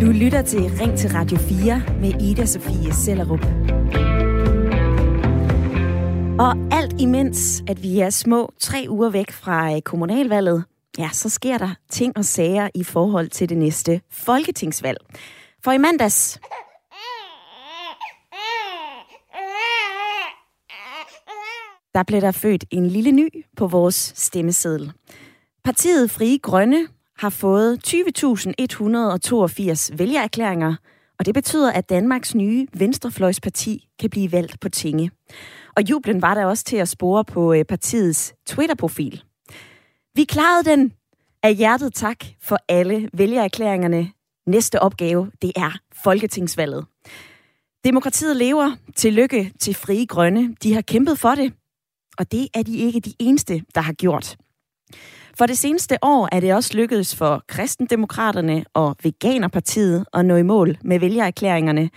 [0.00, 3.44] Du lytter til Ring til Radio 4 med Ida Sofie Sellerup.
[6.40, 10.64] Og alt imens, at vi er små tre uger væk fra øh, kommunalvalget,
[10.98, 14.98] ja, så sker der ting og sager i forhold til det næste folketingsvalg.
[15.64, 16.40] For i mandags,
[21.94, 24.92] der blev der født en lille ny på vores stemmeseddel.
[25.64, 30.74] Partiet Frie Grønne har fået 20.182 vælgererklæringer,
[31.18, 35.10] og det betyder, at Danmarks nye venstrefløjsparti kan blive valgt på tinge.
[35.76, 39.22] Og jublen var der også til at spore på øh, partiets Twitter-profil.
[40.14, 40.92] Vi klarede den.
[41.42, 44.10] Af hjertet tak for alle vælgererklæringerne.
[44.46, 46.86] Næste opgave, det er Folketingsvalget.
[47.84, 48.76] Demokratiet lever.
[48.96, 50.54] Tillykke til Frie Grønne.
[50.62, 51.52] De har kæmpet for det.
[52.18, 54.36] Og det er de ikke de eneste, der har gjort.
[55.38, 60.42] For det seneste år er det også lykkedes for kristendemokraterne og Veganerpartiet at nå i
[60.42, 61.90] mål med vælgererklæringerne,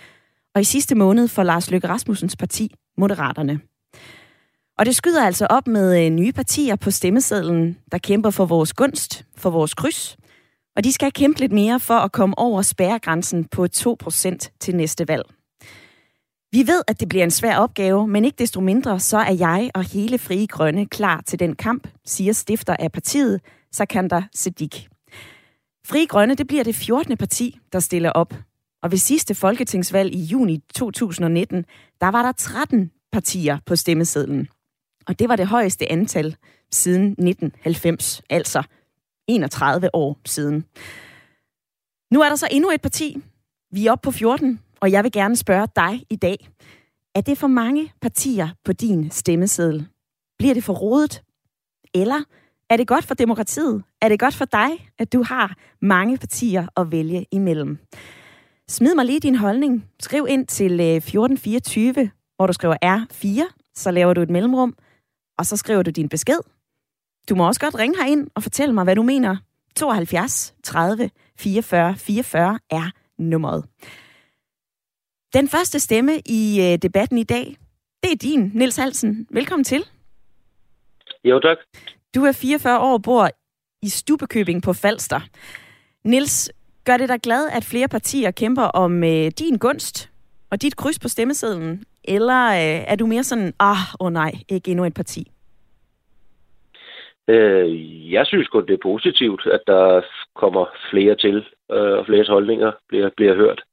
[0.56, 3.60] og i sidste måned for Lars Løkke Rasmussens parti, Moderaterne.
[4.78, 8.74] Og det skyder altså op med øh, nye partier på stemmesedlen, der kæmper for vores
[8.74, 10.18] gunst, for vores kryds,
[10.76, 15.08] og de skal kæmpe lidt mere for at komme over spærregrænsen på 2% til næste
[15.08, 15.24] valg.
[16.54, 19.72] Vi ved, at det bliver en svær opgave, men ikke desto mindre, så er jeg
[19.74, 24.88] og hele Frie Grønne klar til den kamp, siger stifter af partiet, Sakander Sedik.
[25.86, 27.18] Frie Grønne, det bliver det 14.
[27.18, 28.34] parti, der stiller op.
[28.84, 31.66] Og ved sidste folketingsvalg i juni 2019,
[32.02, 34.48] der var der 13 partier på stemmesedlen.
[35.08, 36.36] Og det var det højeste antal
[36.72, 38.64] siden 1990, altså
[39.28, 40.66] 31 år siden.
[42.14, 43.18] Nu er der så endnu et parti.
[43.72, 46.50] Vi er oppe på 14, og jeg vil gerne spørge dig i dag.
[47.16, 49.88] Er det for mange partier på din stemmeseddel?
[50.38, 51.24] Bliver det for rodet?
[51.94, 52.24] Eller
[52.70, 53.84] er det godt for demokratiet?
[54.02, 57.78] Er det godt for dig, at du har mange partier at vælge imellem?
[58.68, 59.86] Smid mig lige din holdning.
[60.00, 64.76] Skriv ind til øh, 1424, hvor du skriver R4, så laver du et mellemrum,
[65.38, 66.40] og så skriver du din besked.
[67.30, 69.38] Du må også godt ringe herind og fortælle mig, hvad du mener.
[69.76, 73.66] 72 30 44 44 er nummeret.
[75.34, 77.46] Den første stemme i øh, debatten i dag,
[78.04, 79.28] det er din, Nils Halsen.
[79.30, 79.82] Velkommen til.
[81.24, 81.58] Jo, tak.
[82.16, 83.28] Du er 44 år og bor
[83.84, 85.20] i Stubekøbing på Falster.
[86.04, 86.52] Nils,
[86.86, 90.12] gør det dig glad, at flere partier kæmper om øh, din gunst
[90.52, 91.84] og dit kryds på stemmesedlen?
[92.04, 95.32] Eller øh, er du mere sådan, ah, åh oh nej, ikke endnu et parti?
[97.28, 100.02] Øh, jeg synes godt det er positivt, at der
[100.36, 101.36] kommer flere til,
[101.72, 103.64] øh, og flere holdninger bliver, bliver hørt.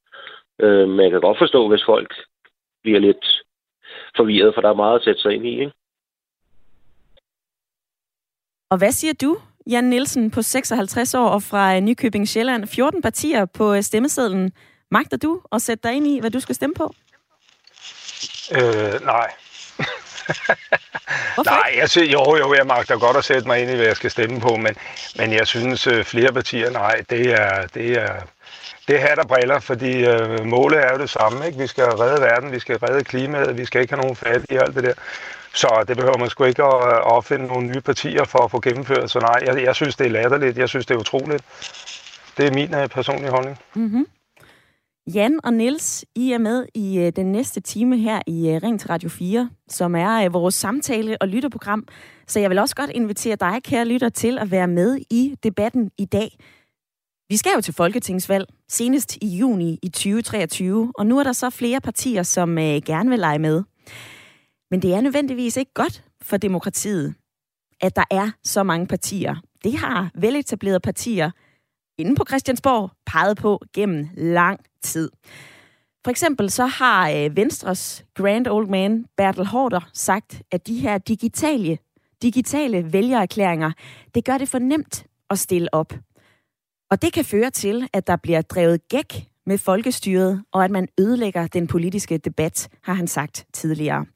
[0.61, 2.15] Øh, men jeg kan godt forstå, hvis folk
[2.83, 3.25] bliver lidt
[4.17, 5.61] forvirret, for der er meget at sætte sig ind i.
[5.61, 5.73] Ikke?
[8.71, 9.37] Og hvad siger du,
[9.71, 12.67] Jan Nielsen, på 56 år og fra Nykøbing Sjælland?
[12.67, 14.53] 14 partier på øh, stemmesedlen.
[14.91, 16.95] Magter du at sætte dig ind i, hvad du skal stemme på?
[18.53, 19.31] Øh, nej.
[21.45, 23.97] Nej, jeg synes, jo, jo, jeg magter godt at sætte mig ind i, hvad jeg
[23.97, 24.77] skal stemme på, men,
[25.17, 28.23] men jeg synes, øh, flere partier, nej, det er, det er,
[28.89, 31.47] det er hat og briller, fordi øh, målet er jo det samme.
[31.47, 31.59] Ikke?
[31.59, 34.67] Vi skal redde verden, vi skal redde klimaet, vi skal ikke have nogen fattige og
[34.67, 34.95] alt det der.
[35.55, 38.51] Så det behøver man sgu ikke at, øh, at opfinde nogle nye partier for at
[38.51, 39.11] få gennemført.
[39.11, 40.59] Så nej, jeg, jeg synes, det er latterligt.
[40.59, 41.45] Jeg synes, det er utroligt.
[42.37, 43.59] Det er min uh, personlige holdning.
[43.75, 44.07] Mm-hmm.
[45.15, 48.81] Jan og Niels, I er med i uh, den næste time her i uh, Ring
[48.81, 51.87] til Radio 4, som er uh, vores samtale- og lytterprogram.
[52.27, 55.91] Så jeg vil også godt invitere dig, kære lytter, til at være med i debatten
[55.99, 56.31] i dag.
[57.29, 61.51] Vi skal jo til folketingsvalg senest i juni i 2023, og nu er der så
[61.51, 63.63] flere partier, som øh, gerne vil lege med.
[64.71, 67.15] Men det er nødvendigvis ikke godt for demokratiet,
[67.81, 69.37] at der er så mange partier.
[69.65, 71.31] Det har veletablerede partier
[71.99, 75.11] inde på Christiansborg peget på gennem lang tid.
[76.05, 80.99] For eksempel så har øh, Venstres grand old man Bertel Hårder sagt, at de her
[80.99, 81.79] digitale,
[82.23, 83.73] digitale vælgererklæringer,
[84.15, 85.93] det gør det for nemt at stille op.
[86.91, 90.89] Og det kan føre til, at der bliver drevet gæk med folkestyret, og at man
[91.01, 94.07] ødelægger den politiske debat, har han sagt tidligere.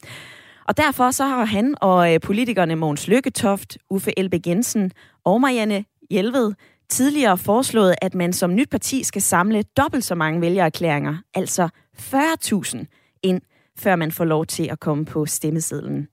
[0.68, 4.92] Og derfor så har han og øh, politikerne Mogens Lykketoft, Uffe Elbæk Jensen
[5.24, 6.52] og Marianne Hjelved
[6.88, 11.68] tidligere foreslået, at man som nyt parti skal samle dobbelt så mange vælgererklæringer, altså
[11.98, 13.40] 40.000 ind,
[13.78, 16.08] før man får lov til at komme på stemmesedlen.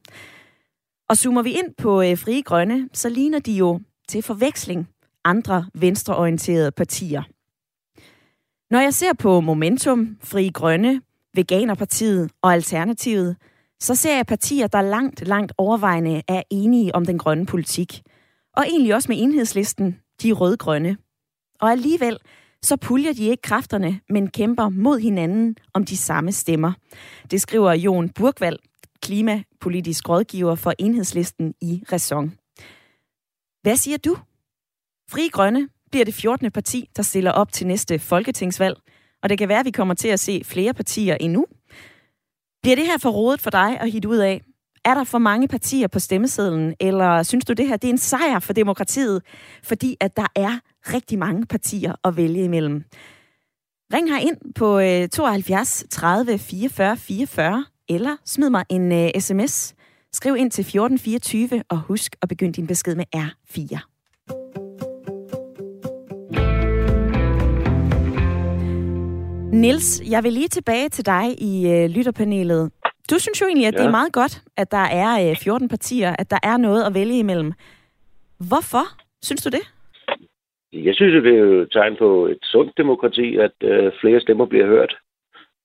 [1.10, 4.89] Og zoomer vi ind på øh, Frie Grønne, så ligner de jo til forveksling
[5.25, 7.24] andre venstreorienterede partier.
[8.71, 11.01] Når jeg ser på Momentum, Fri Grønne,
[11.33, 13.36] Veganerpartiet og Alternativet,
[13.80, 18.01] så ser jeg partier, der langt, langt overvejende er enige om den grønne politik.
[18.57, 20.98] Og egentlig også med enhedslisten, de rødgrønne.
[21.62, 22.18] Og alligevel
[22.62, 26.74] så puljer de ikke kræfterne, men kæmper mod hinanden om de samme stemmer.
[27.31, 28.60] Det skriver Jon Burgvald,
[29.01, 32.33] klimapolitisk rådgiver for enhedslisten i Ræson.
[33.62, 34.18] Hvad siger du?
[35.11, 36.51] Fri Grønne bliver det 14.
[36.51, 38.77] parti, der stiller op til næste folketingsvalg,
[39.23, 41.45] og det kan være, at vi kommer til at se flere partier endnu.
[42.61, 44.41] Bliver det her for rodet for dig at hitte ud af?
[44.85, 47.97] Er der for mange partier på stemmesedlen, eller synes du, det her det er en
[47.97, 49.21] sejr for demokratiet,
[49.63, 50.59] fordi at der er
[50.94, 52.83] rigtig mange partier at vælge imellem?
[53.94, 54.79] Ring her ind på
[55.11, 59.73] 72 30 44 44, eller smid mig en øh, uh, sms.
[60.13, 63.99] Skriv ind til 1424, og husk at begynde din besked med R4.
[69.54, 72.72] Nils, jeg vil lige tilbage til dig i uh, lytterpanelet.
[73.12, 73.80] Du synes jo egentlig, at ja.
[73.80, 76.94] det er meget godt, at der er uh, 14 partier, at der er noget at
[76.94, 77.51] vælge imellem.
[78.50, 78.86] Hvorfor
[79.22, 79.63] synes du det?
[80.74, 84.46] Jeg synes, det er jo et tegn på et sundt demokrati, at uh, flere stemmer
[84.46, 84.96] bliver hørt,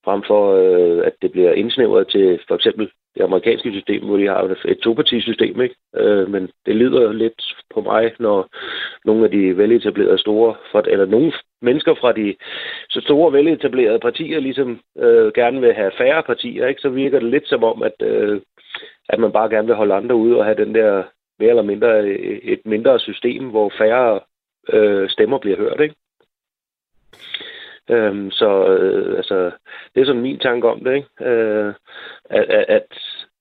[0.05, 4.27] frem for uh, at det bliver indsnævret til for eksempel det amerikanske system, hvor de
[4.27, 5.75] har et topartisystem, ikke?
[5.97, 7.43] Øh, men det lyder lidt
[7.75, 8.49] på mig, når
[9.05, 10.55] nogle af de veletablerede store,
[10.87, 11.33] eller nogle
[11.63, 12.35] mennesker fra de
[12.91, 16.81] så store veletablerede partier ligesom øh, gerne vil have færre partier, ikke?
[16.81, 18.41] så virker det lidt som om, at, øh,
[19.09, 21.03] at man bare gerne vil holde andre ude og have den der
[21.39, 22.09] mere eller mindre
[22.43, 24.21] et mindre system, hvor færre
[24.73, 25.95] øh, stemmer bliver hørt, ikke?
[27.91, 29.51] Øhm, så øh, altså,
[29.95, 31.31] det er sådan min tanke om det, ikke?
[31.31, 31.75] Øh,
[32.31, 32.87] at, at, at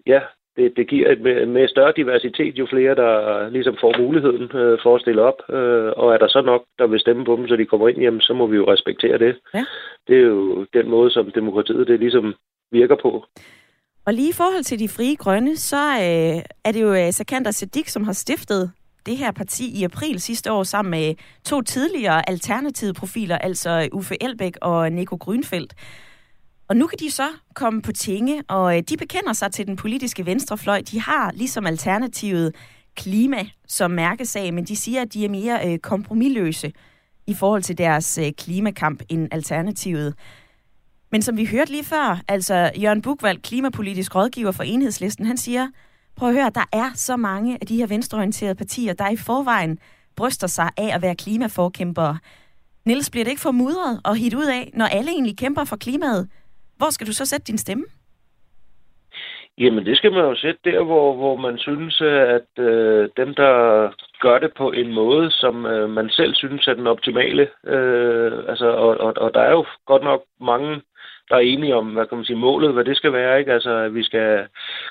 [0.06, 0.22] ja,
[0.56, 4.80] det, det giver et mere, mere større diversitet, jo flere, der ligesom får muligheden øh,
[4.84, 5.40] for at stille op.
[5.50, 7.98] Øh, og er der så nok, der vil stemme på dem, så de kommer ind,
[7.98, 9.36] jamen, så må vi jo respektere det.
[9.54, 9.66] Ja.
[10.08, 12.36] Det er jo den måde, som demokratiet det ligesom
[12.72, 13.26] virker på.
[14.06, 17.52] Og lige i forhold til de frie grønne, så øh, er det jo øh, Sakander
[17.52, 18.72] Siddiq, som har stiftet
[19.06, 24.24] det her parti i april sidste år sammen med to tidligere alternative profiler, altså Uffe
[24.24, 25.74] Elbæk og Nico Grønfeldt.
[26.68, 29.76] Og nu kan de så komme på tinge, og øh, de bekender sig til den
[29.76, 30.82] politiske venstrefløj.
[30.92, 32.56] De har ligesom alternativet
[32.96, 36.74] klima som mærkesag, men de siger, at de er mere øh, kompromilløse
[37.28, 40.16] i forhold til deres øh, klimakamp end alternativet.
[41.12, 45.68] Men som vi hørte lige før, altså Jørgen Bukvald, klimapolitisk rådgiver for Enhedslisten, han siger,
[46.18, 49.80] Prøv at høre, der er så mange af de her venstreorienterede partier, der i forvejen
[50.16, 52.18] bryster sig af at være klimaforkæmpere.
[52.86, 55.76] Niels, bliver det ikke for mudret og hit ud af, når alle egentlig kæmper for
[55.76, 56.30] klimaet?
[56.78, 57.86] Hvor skal du så sætte din stemme?
[59.58, 63.54] Jamen, det skal man jo sætte der, hvor, hvor man synes, at øh, dem, der
[64.20, 67.48] gør det på en måde, som øh, man selv synes er den optimale.
[67.68, 70.82] Øh, altså, og, og, og der er jo godt nok mange
[71.30, 73.54] der er enige om, hvad kan man sige, målet, hvad det skal være, ikke?
[73.54, 74.48] Altså, at vi skal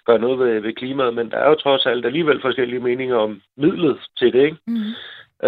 [0.06, 3.43] gøre noget ved, ved klimaet, men der er jo trods alt alligevel forskellige meninger om
[3.56, 4.56] midlet til det, ikke?
[4.67, 4.94] Mm.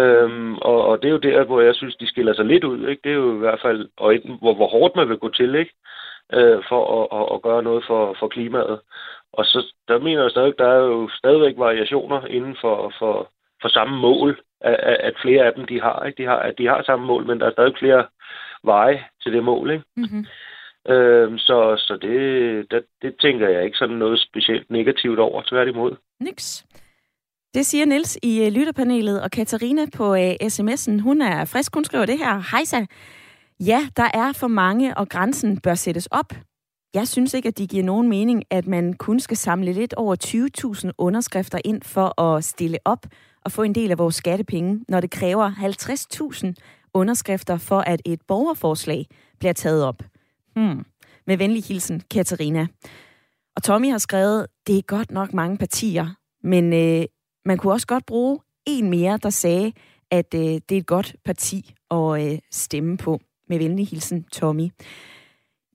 [0.01, 2.87] Øhm, og, og det er jo der, hvor jeg synes, de skiller sig lidt ud,
[2.87, 3.01] ikke?
[3.03, 5.55] Det er jo i hvert fald, og et, hvor, hvor hårdt man vil gå til,
[5.55, 5.73] ikke?
[6.33, 8.79] Øh, for at, at, at gøre noget for, for klimaet.
[9.33, 13.67] Og så, der mener jeg stadig, der er jo stadigvæk variationer inden for, for, for
[13.69, 16.23] samme mål, at, at flere af dem, de har, ikke?
[16.23, 18.05] De har, at de har samme mål, men der er stadig flere
[18.63, 19.83] veje til det mål, ikke?
[19.95, 20.25] Mm-hmm.
[20.89, 25.95] Øh, så så det, det, det tænker jeg ikke sådan noget specielt negativt over, tværtimod.
[26.19, 26.65] Niks.
[27.53, 31.73] Det siger Niels i øh, lytterpanelet, og Katarina på øh, uh, sms'en, hun er frisk,
[31.73, 32.51] hun skriver det her.
[32.51, 32.85] Hejsa,
[33.59, 36.33] ja, der er for mange, og grænsen bør sættes op.
[36.93, 40.15] Jeg synes ikke, at det giver nogen mening, at man kun skal samle lidt over
[40.85, 43.05] 20.000 underskrifter ind for at stille op
[43.45, 46.53] og få en del af vores skattepenge, når det kræver 50.000
[46.93, 49.05] underskrifter for, at et borgerforslag
[49.39, 50.03] bliver taget op.
[50.55, 50.85] Mm.
[51.27, 52.67] Med venlig hilsen, Katarina.
[53.55, 56.07] Og Tommy har skrevet, det er godt nok mange partier,
[56.43, 57.05] men øh,
[57.45, 59.71] man kunne også godt bruge en mere, der sagde,
[60.11, 63.19] at øh, det er et godt parti at øh, stemme på.
[63.49, 64.69] Med venlig hilsen, Tommy.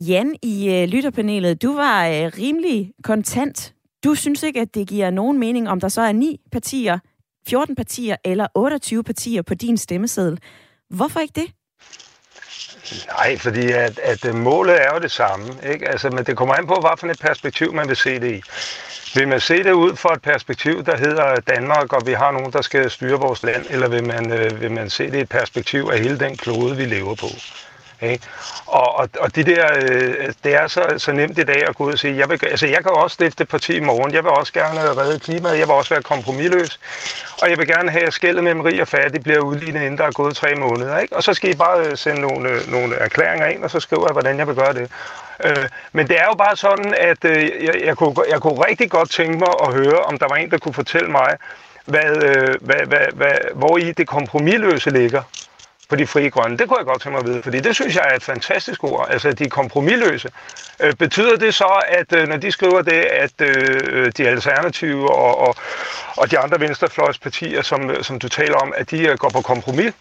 [0.01, 3.75] Jan i øh, lytterpanelet, du var øh, rimelig kontant.
[4.05, 6.99] Du synes ikke, at det giver nogen mening, om der så er ni partier,
[7.47, 10.39] 14 partier eller 28 partier på din stemmeseddel.
[10.91, 11.53] Hvorfor ikke det?
[13.07, 15.55] Nej, fordi at, at øh, målet er jo det samme.
[15.73, 15.89] Ikke?
[15.89, 18.43] Altså, men det kommer an på, hvad for et perspektiv man vil se det i.
[19.19, 22.53] Vil man se det ud fra et perspektiv, der hedder Danmark, og vi har nogen,
[22.53, 25.29] der skal styre vores land, eller vil man, øh, vil man se det i et
[25.29, 27.27] perspektiv af hele den klode, vi lever på?
[28.03, 28.27] Ikke?
[28.67, 31.85] Og, og, og det der, øh, det er så, så nemt i dag at gå
[31.85, 34.31] ud og sige, jeg, vil, altså jeg kan også stifte parti i morgen, jeg vil
[34.31, 36.81] også gerne redde klimaet, jeg vil også være kompromilløs,
[37.43, 40.05] og jeg vil gerne have, at skældet mellem rig og fattig bliver udlignet, inden der
[40.05, 40.99] er gået tre måneder.
[40.99, 41.17] Ikke?
[41.17, 44.07] Og så skal I bare øh, sende nogle, øh, nogle erklæringer ind, og så skriver
[44.07, 44.91] jeg, hvordan jeg vil gøre det.
[45.45, 48.91] Øh, men det er jo bare sådan, at øh, jeg, jeg, kunne, jeg kunne rigtig
[48.91, 51.37] godt tænke mig at høre, om der var en, der kunne fortælle mig,
[51.85, 55.23] hvad, øh, hvad, hvad, hvad, hvor i det kompromilløse ligger
[55.91, 56.59] på de frie grønne.
[56.59, 58.85] Det kunne jeg godt tænke mig at vide, fordi det synes jeg er et fantastisk
[58.85, 59.07] ord.
[59.11, 60.29] Altså, de er kompromilløse.
[60.81, 65.39] Øh, betyder det så, at øh, når de skriver det, at øh, de alternative og,
[65.39, 65.55] og,
[66.17, 69.93] og de andre venstrefløjspartier, som, som du taler om, at de øh, går på kompromis?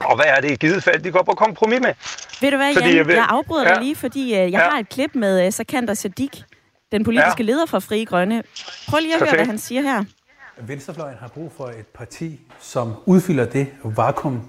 [0.00, 1.94] Og hvad er det i givet fald, de går på kompromis med?
[2.40, 2.96] Ved du hvad, Jan?
[2.96, 3.14] Jeg, vil...
[3.14, 3.74] jeg afbryder ja.
[3.74, 4.58] dig lige, fordi øh, jeg ja.
[4.58, 6.42] har et klip med øh, Sakander Sadik,
[6.92, 7.44] den politiske ja.
[7.44, 8.42] leder for Frie Grønne.
[8.88, 9.30] Prøv lige at Perfekt.
[9.30, 10.04] høre, hvad han siger her.
[10.60, 14.42] Venstrefløjen har brug for et parti, som udfylder det vakuum,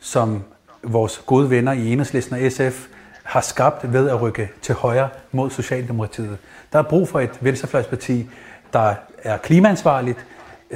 [0.00, 0.42] som
[0.82, 2.86] vores gode venner i Enhedslisten og SF
[3.22, 6.38] har skabt ved at rykke til højre mod Socialdemokratiet.
[6.72, 8.26] Der er brug for et venstrefløjsparti,
[8.72, 10.26] der er klimaansvarligt,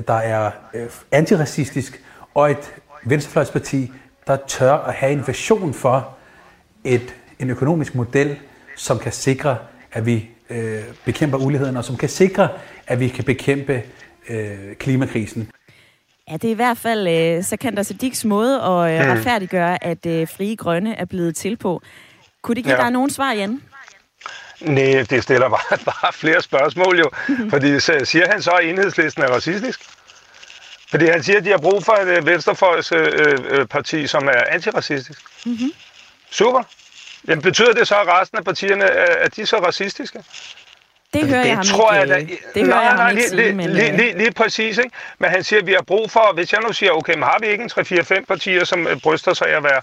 [0.09, 2.03] der er øh, antiracistisk,
[2.35, 2.75] og et
[3.05, 3.93] venstrefløjsparti,
[4.27, 6.17] der tør at have en vision for
[6.85, 8.37] et, en økonomisk model,
[8.77, 9.57] som kan sikre,
[9.93, 12.49] at vi øh, bekæmper uligheden, og som kan sikre,
[12.87, 13.83] at vi kan bekæmpe
[14.29, 15.51] øh, klimakrisen.
[16.33, 20.29] Ja, det er i hvert fald øh, Sakander Sadiks måde at øh, retfærdiggøre, at øh,
[20.29, 21.83] Frie Grønne er blevet til på.
[22.43, 22.83] Kunne det give ja.
[22.83, 23.63] dig nogen svar, Jan?
[24.61, 27.11] Nej, det stiller bare, bare flere spørgsmål jo.
[27.51, 29.81] Fordi siger han så, at enhedslisten er racistisk?
[30.91, 33.09] Fordi han siger, at de har brug for et øh, venstrefløjs øh,
[33.51, 35.21] øh, parti, som er antiracistisk.
[35.47, 35.73] Mm-hmm.
[36.31, 36.63] Super.
[37.29, 40.25] Jamen, betyder det så, at resten af partierne er, de så racistiske?
[41.15, 43.29] Det hører det jeg ham tror ikke, jeg, da, det hører nej, jeg ham ikke
[43.29, 43.71] sige, men...
[43.71, 44.91] Lige, lige, lige præcis, ikke?
[45.19, 47.39] Men han siger, at vi har brug for, hvis jeg nu siger, okay, men har
[47.41, 49.81] vi ikke en 3-4-5 partier, som bryster sig at være,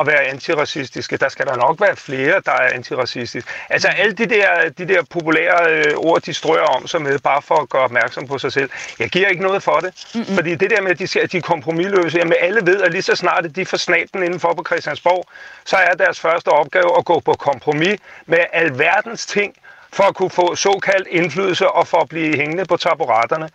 [0.00, 1.16] at være antiracistiske?
[1.16, 3.50] Der skal der nok være flere, der er antiracistiske.
[3.70, 7.42] Altså alle de der, de der populære øh, ord, de strøger om sig med, bare
[7.42, 8.70] for at gøre opmærksom på sig selv.
[8.98, 10.06] Jeg giver ikke noget for det.
[10.14, 10.34] Mm-hmm.
[10.34, 12.92] Fordi det der med, at de, siger, at de er kompromilløse, jamen alle ved, at
[12.92, 15.24] lige så snart de får snaben indenfor på Christiansborg,
[15.64, 19.54] så er deres første opgave at gå på kompromis med alverdens ting,
[19.92, 23.48] for at kunne få såkaldt indflydelse og for at blive hængende på taburetterne.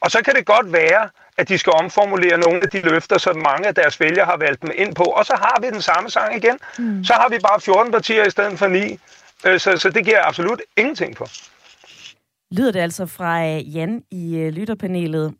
[0.00, 3.36] Og så kan det godt være, at de skal omformulere nogle af de løfter, som
[3.36, 5.02] mange af deres vælgere har valgt dem ind på.
[5.02, 6.58] Og så har vi den samme sang igen.
[6.78, 7.04] Mm.
[7.04, 8.98] Så har vi bare 14 partier i stedet for 9.
[9.46, 11.26] Øh, så, så det giver absolut ingenting på.
[12.52, 15.34] Lyder det altså fra øh, Jan i øh, lytterpanelet.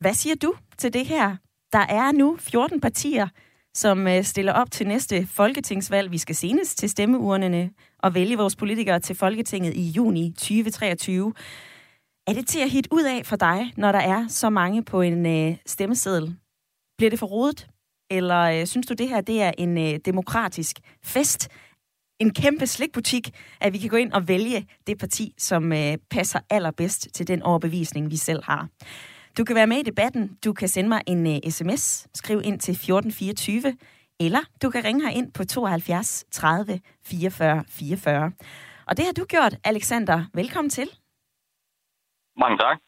[0.00, 1.36] Hvad siger du til det her?
[1.72, 3.28] Der er nu 14 partier,
[3.74, 6.10] som stiller op til næste folketingsvalg.
[6.10, 7.70] Vi skal senest til stemmeurnerne
[8.04, 11.32] at vælge vores politikere til Folketinget i juni 2023.
[12.26, 15.00] Er det til at hit ud af for dig, når der er så mange på
[15.00, 16.36] en øh, stemmeseddel?
[16.98, 17.66] Bliver det for rodet?
[18.10, 21.48] Eller øh, synes du, det her det er en øh, demokratisk fest?
[22.20, 23.30] En kæmpe slikbutik,
[23.60, 27.42] at vi kan gå ind og vælge det parti, som øh, passer allerbedst til den
[27.42, 28.68] overbevisning, vi selv har.
[29.38, 30.38] Du kan være med i debatten.
[30.44, 32.06] Du kan sende mig en øh, uh, sms.
[32.14, 33.76] Skriv ind til 1424
[34.26, 38.32] eller du kan ringe her ind på 72 30 44 44.
[38.88, 40.18] Og det har du gjort, Alexander.
[40.34, 40.88] Velkommen til.
[42.36, 42.78] Mange tak.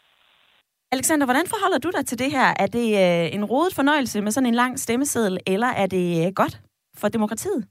[0.92, 2.48] Alexander, hvordan forholder du dig til det her?
[2.62, 6.32] Er det øh, en rodet fornøjelse med sådan en lang stemmeseddel, eller er det øh,
[6.40, 6.54] godt
[7.00, 7.62] for demokratiet?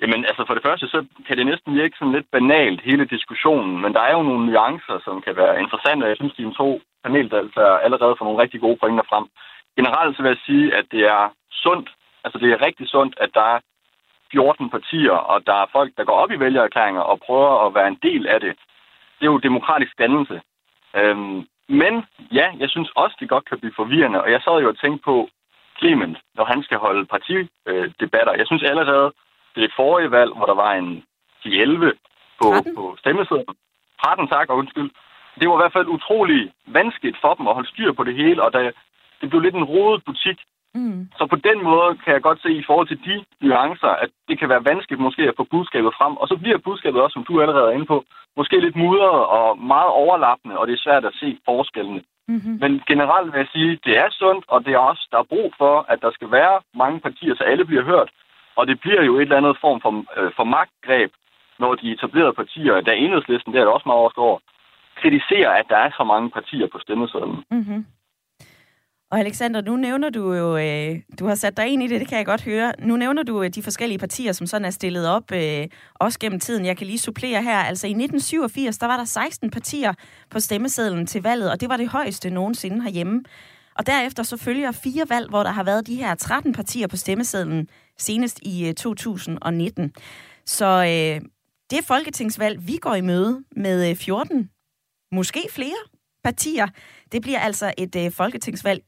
[0.00, 3.74] Jamen, altså for det første, så kan det næsten virke sådan lidt banalt, hele diskussionen,
[3.82, 7.82] men der er jo nogle nuancer, som kan være interessante, jeg synes, de to paneldeltagere
[7.86, 9.26] allerede får nogle rigtig gode pointer frem
[9.78, 11.22] generelt så vil jeg sige, at det er
[11.66, 11.88] sundt,
[12.24, 13.58] altså det er rigtig sundt, at der er
[14.32, 17.88] 14 partier, og der er folk, der går op i vælgererklæringer og prøver at være
[17.88, 18.52] en del af det.
[19.18, 20.36] Det er jo demokratisk dannelse.
[21.00, 21.94] Øhm, men
[22.38, 25.02] ja, jeg synes også, det godt kan blive forvirrende, og jeg sad jo og tænkte
[25.04, 25.28] på
[25.78, 28.32] Clement, når han skal holde partidebatter.
[28.40, 29.12] Jeg synes allerede,
[29.54, 31.04] det forrige valg, hvor der var en
[31.44, 31.92] 11
[32.40, 33.54] på, på stemmesedlen.
[34.04, 34.90] 13 tak, og undskyld.
[35.38, 38.42] Det var i hvert fald utrolig vanskeligt for dem at holde styr på det hele,
[38.42, 38.72] og da
[39.20, 40.38] det blev lidt en rodet butik.
[40.74, 41.08] Mm.
[41.18, 44.38] Så på den måde kan jeg godt se i forhold til de nuancer, at det
[44.38, 46.16] kan være vanskeligt måske at få budskabet frem.
[46.16, 48.04] Og så bliver budskabet også, som du allerede er inde på,
[48.36, 52.02] måske lidt mudret og meget overlappende, og det er svært at se forskellene.
[52.28, 52.58] Mm-hmm.
[52.60, 55.32] Men generelt vil jeg sige, at det er sundt, og det er også, der er
[55.32, 58.10] brug for, at der skal være mange partier, så alle bliver hørt.
[58.56, 61.10] Og det bliver jo et eller andet form for, øh, for magtgreb,
[61.58, 64.38] når de etablerede partier, der enhedslisten, det er det også meget overskud over,
[65.02, 67.44] kritiserer, at der er så mange partier på stemmesedlen.
[67.50, 67.86] Mm-hmm.
[69.14, 72.08] Og Alexander, nu nævner du jo, øh, du har sat dig ind i det, det
[72.08, 72.72] kan jeg godt høre.
[72.78, 76.40] Nu nævner du øh, de forskellige partier, som sådan er stillet op, øh, også gennem
[76.40, 76.66] tiden.
[76.66, 77.58] Jeg kan lige supplere her.
[77.58, 79.92] Altså i 1987, der var der 16 partier
[80.30, 83.22] på stemmesedlen til valget, og det var det højeste nogensinde herhjemme.
[83.74, 86.96] Og derefter så følger fire valg, hvor der har været de her 13 partier på
[86.96, 87.68] stemmesedlen,
[87.98, 89.92] senest i øh, 2019.
[90.46, 91.28] Så øh,
[91.70, 94.50] det folketingsvalg, vi går i møde med øh, 14,
[95.12, 95.82] måske flere
[96.24, 96.68] partier,
[97.12, 98.82] det bliver altså et øh, folketingsvalg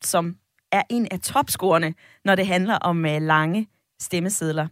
[0.00, 0.36] som
[0.72, 4.66] er en af topscorerne, når det handler om øh, lange stemmesedler.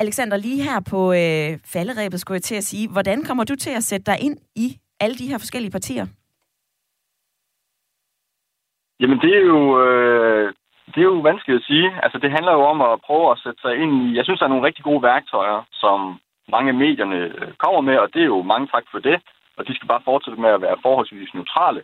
[0.00, 3.70] Alexander, lige her på øh, falderæbet skulle jeg til at sige, hvordan kommer du til
[3.70, 6.06] at sætte dig ind i alle de her forskellige partier?
[9.00, 10.52] Jamen det er jo, øh,
[10.94, 11.88] det er jo vanskeligt at sige.
[12.02, 14.16] Altså, det handler jo om at prøve at sætte sig ind i...
[14.16, 16.20] Jeg synes, der er nogle rigtig gode værktøjer, som
[16.54, 19.16] mange af medierne øh, kommer med, og det er jo mange tak for det.
[19.56, 21.82] Og de skal bare fortsætte med at være forholdsvis neutrale.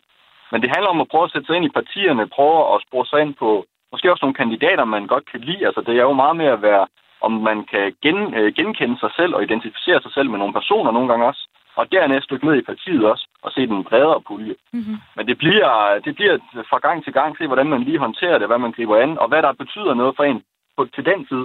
[0.54, 3.06] Men det handler om at prøve at sætte sig ind i partierne, prøve at spore
[3.06, 3.48] sig ind på
[3.92, 5.66] måske også nogle kandidater, man godt kan lide.
[5.66, 6.86] Altså, det er jo meget med at være,
[7.26, 10.90] om man kan gen, øh, genkende sig selv og identificere sig selv med nogle personer
[10.92, 11.42] nogle gange også
[11.76, 14.54] og dernæst dykke ned i partiet også, og se den bredere pulje.
[14.72, 14.96] Mm-hmm.
[15.16, 16.38] Men det bliver, det bliver
[16.70, 19.28] fra gang til gang, se hvordan man lige håndterer det, hvad man griber an, og
[19.28, 20.42] hvad der betyder noget for en
[20.76, 21.44] på, til den tid.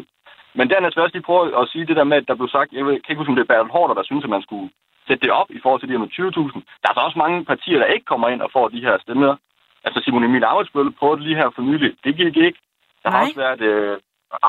[0.58, 2.50] Men dernæst vil jeg også lige prøve at sige det der med, at der blev
[2.50, 4.70] sagt, jeg kan ikke huske, om det er Bertel Hårder, der synes, at man skulle
[5.10, 6.62] sætte det op i forhold til de her med 20.000.
[6.82, 9.36] Der er så også mange partier, der ikke kommer ind og får de her stemmer.
[9.86, 11.92] Altså Simon Emil Arbejdsbølle prøvede lige her for nylig.
[12.04, 12.60] Det gik ikke.
[13.04, 13.12] Der Nej.
[13.12, 13.98] har også været øh,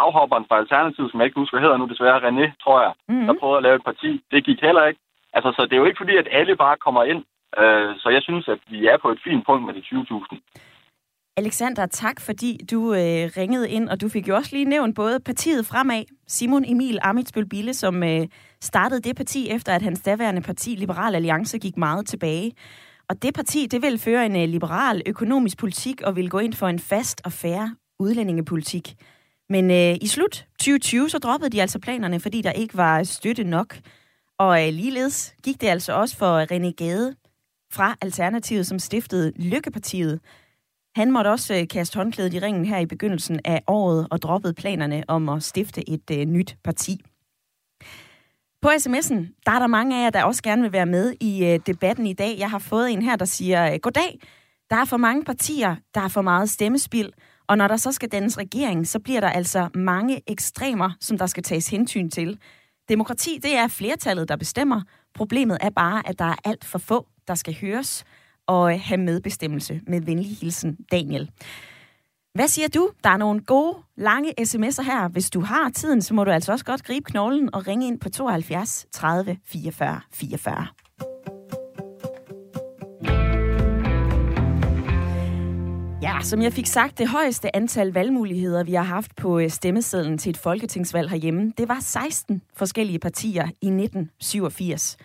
[0.04, 3.26] afhopperen fra Alternativet, som jeg ikke husker, hvad hedder nu desværre, René, tror jeg, mm-hmm.
[3.26, 4.10] der prøvede at lave et parti.
[4.30, 5.00] Det gik heller ikke.
[5.32, 7.24] Altså, så det er jo ikke fordi, at alle bare kommer ind.
[7.60, 10.38] Øh, så jeg synes, at vi er på et fint punkt med de 20.000.
[11.36, 15.20] Alexander, tak fordi du øh, ringede ind, og du fik jo også lige nævnt både
[15.20, 18.26] partiet fremad, Simon Emil Amitsbøl Bille, som øh,
[18.60, 22.52] startede det parti efter, at hans daværende parti, Liberal Alliance, gik meget tilbage.
[23.08, 26.52] Og det parti, det vil føre en øh, liberal økonomisk politik og vil gå ind
[26.52, 28.94] for en fast og færre udlændingepolitik.
[29.48, 33.44] Men øh, i slut 2020, så droppede de altså planerne, fordi der ikke var støtte
[33.44, 33.76] nok
[34.40, 37.14] og øh, ligeledes gik det altså også for René Gade
[37.72, 40.20] fra Alternativet, som stiftede Lykkepartiet.
[40.96, 44.54] Han måtte også øh, kaste håndklædet i ringen her i begyndelsen af året og droppede
[44.54, 47.00] planerne om at stifte et øh, nyt parti.
[48.62, 51.44] På sms'en, der er der mange af jer, der også gerne vil være med i
[51.44, 52.38] øh, debatten i dag.
[52.38, 54.20] Jeg har fået en her, der siger, øh, goddag,
[54.70, 57.12] der er for mange partier, der er for meget stemmespil,
[57.48, 61.26] og når der så skal dannes regering, så bliver der altså mange ekstremer, som der
[61.26, 62.38] skal tages hensyn til.
[62.88, 64.82] Demokrati, det er flertallet, der bestemmer.
[65.14, 68.04] Problemet er bare, at der er alt for få, der skal høres
[68.50, 69.80] og øh, have medbestemmelse.
[69.86, 71.30] Med venlig hilsen, Daniel.
[72.34, 72.90] Hvad siger du?
[73.04, 75.08] Der er nogle gode, lange sms'er her.
[75.08, 78.00] Hvis du har tiden, så må du altså også godt gribe knoglen og ringe ind
[78.00, 80.66] på 72 30 44 44.
[86.02, 90.18] Ja, som jeg fik sagt, det højeste antal valgmuligheder, vi har haft på øh, stemmesedlen
[90.18, 94.96] til et folketingsvalg herhjemme, det var 16 forskellige partier i 1987.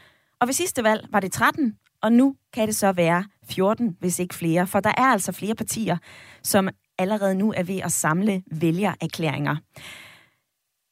[0.41, 4.19] Og ved sidste valg var det 13, og nu kan det så være 14, hvis
[4.19, 4.67] ikke flere.
[4.67, 5.97] For der er altså flere partier,
[6.43, 9.55] som allerede nu er ved at samle vælgererklæringer.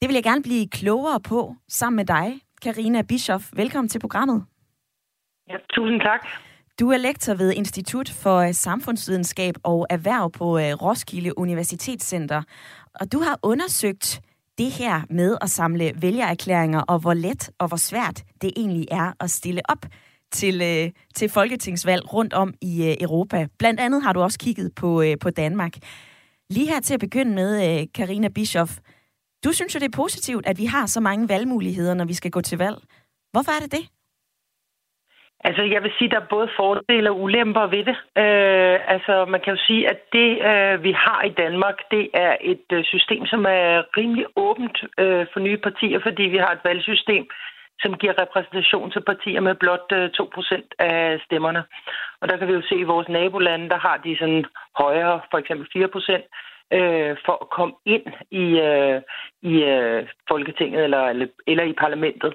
[0.00, 3.44] Det vil jeg gerne blive klogere på sammen med dig, Karina Bischoff.
[3.52, 4.44] Velkommen til programmet.
[5.48, 6.26] Ja, tusind tak.
[6.80, 12.42] Du er lektor ved Institut for Samfundsvidenskab og Erhverv på øh, Roskilde Universitetscenter.
[12.94, 14.20] Og du har undersøgt
[14.58, 19.12] det her med at samle vælgererklæringer, og hvor let og hvor svært det egentlig er
[19.20, 19.86] at stille op
[20.40, 23.38] til, øh, til folketingsvalg rundt om i øh, Europa.
[23.58, 25.74] Blandt andet har du også kigget på, øh, på Danmark.
[26.50, 28.72] Lige her til at begynde med, øh, Karina Bischoff.
[29.44, 32.30] Du synes jo, det er positivt, at vi har så mange valgmuligheder, når vi skal
[32.30, 32.78] gå til valg.
[33.32, 33.84] Hvorfor er det det?
[35.46, 37.96] Altså, jeg vil sige, at der er både fordele og ulemper ved det.
[38.24, 42.36] Øh, altså, man kan jo sige, at det, øh, vi har i Danmark, det er
[42.40, 46.64] et øh, system, som er rimelig åbent øh, for nye partier, fordi vi har et
[46.64, 47.24] valgsystem,
[47.82, 51.64] som giver repræsentation til partier med blot øh, 2% af stemmerne.
[52.20, 54.44] Og der kan vi jo se, at i vores nabolande, der har de sådan
[54.78, 56.12] højere, for eksempel 4%,
[56.76, 59.00] øh, for at komme ind i, øh,
[59.42, 62.34] i øh, Folketinget eller, eller, eller i parlamentet.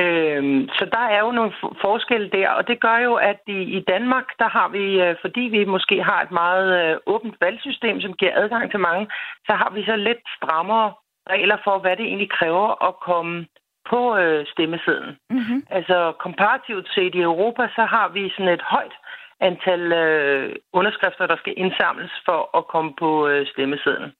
[0.00, 3.80] Øh, så der er jo nogle forskelle der, og det gør jo, at i, i
[3.80, 8.12] Danmark, der har vi, øh, fordi vi måske har et meget øh, åbent valgsystem, som
[8.12, 9.08] giver adgang til mange,
[9.46, 10.92] så har vi så lidt strammere
[11.30, 13.46] regler for, hvad det egentlig kræver at komme
[13.90, 15.16] på øh, stemmesedlen.
[15.30, 15.66] Mm-hmm.
[15.70, 18.94] Altså komparativt set i Europa, så har vi sådan et højt
[19.40, 24.12] antal øh, underskrifter, der skal indsamles for at komme på øh, stemmesedlen.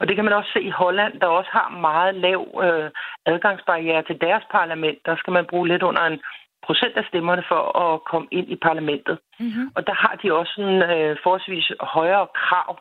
[0.00, 2.90] Og det kan man også se i Holland, der også har meget lav øh,
[3.26, 4.98] adgangsbarriere til deres parlament.
[5.06, 6.20] Der skal man bruge lidt under en
[6.66, 9.18] procent af stemmerne for at komme ind i parlamentet.
[9.40, 9.70] Mm-hmm.
[9.76, 12.78] Og der har de også en øh, forholdsvis højere krav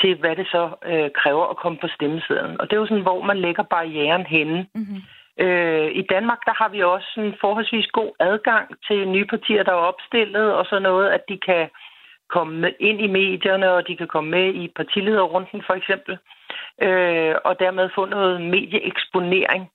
[0.00, 2.60] til, hvad det så øh, kræver at komme på stemmesedlen.
[2.60, 4.66] Og det er jo sådan, hvor man lægger barrieren henne.
[4.74, 5.00] Mm-hmm.
[5.44, 9.72] Øh, I Danmark, der har vi også en forholdsvis god adgang til nye partier, der
[9.72, 11.68] er opstillet, og så noget, at de kan
[12.28, 16.18] komme ind i medierne, og de kan komme med i partilederrunden for eksempel,
[16.82, 19.70] øh, og dermed få noget medieeksponering.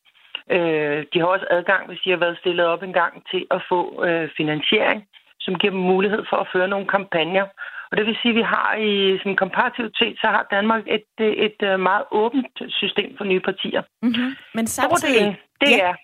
[0.51, 3.61] Øh, de har også adgang, hvis de har været stillet op en gang, til at
[3.69, 5.07] få øh, finansiering,
[5.39, 7.45] som giver dem mulighed for at føre nogle kampagner.
[7.91, 11.09] Og det vil sige, at vi har i sådan komparativt set, så har Danmark et,
[11.47, 13.81] et, øh, meget åbent system for nye partier.
[14.01, 14.35] Mm-hmm.
[14.53, 15.15] Men samtidig...
[15.15, 15.89] Fordelen, det ja.
[15.89, 15.95] er,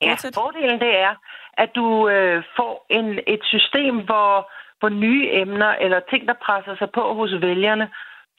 [0.00, 1.14] ja, fordelen det er,
[1.62, 6.76] at du øh, får en, et system, hvor hvor nye emner eller ting, der presser
[6.76, 7.90] sig på hos vælgerne,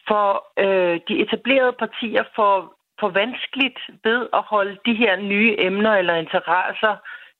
[0.07, 0.27] for
[0.63, 2.55] øh, de etablerede partier får,
[2.99, 6.95] får vanskeligt ved at holde de her nye emner eller interesser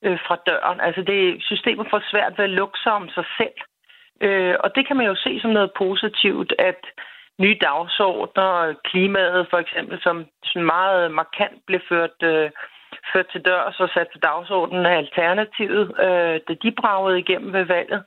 [0.05, 0.79] øh, fra døren.
[0.81, 3.57] Altså det systemet får svært ved at lukke sig om sig selv.
[4.21, 6.81] Øh, og det kan man jo se som noget positivt, at
[7.39, 12.49] nye dagsordner, klimaet for eksempel, som sådan meget markant blev ført, øh,
[13.13, 17.63] ført til dørs og sat til dagsordenen af Alternativet, øh, da de bragede igennem ved
[17.63, 18.03] valget,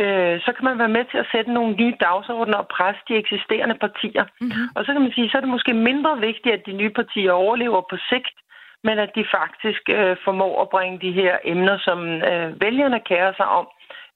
[0.00, 3.14] øh, så kan man være med til at sætte nogle nye dagsordner og presse de
[3.22, 4.24] eksisterende partier.
[4.40, 4.66] Mm-hmm.
[4.76, 7.32] Og så kan man sige, så er det måske mindre vigtigt, at de nye partier
[7.32, 8.36] overlever på sigt,
[8.84, 11.98] men at de faktisk øh, formår at bringe de her emner, som
[12.30, 13.66] øh, vælgerne kærer sig om,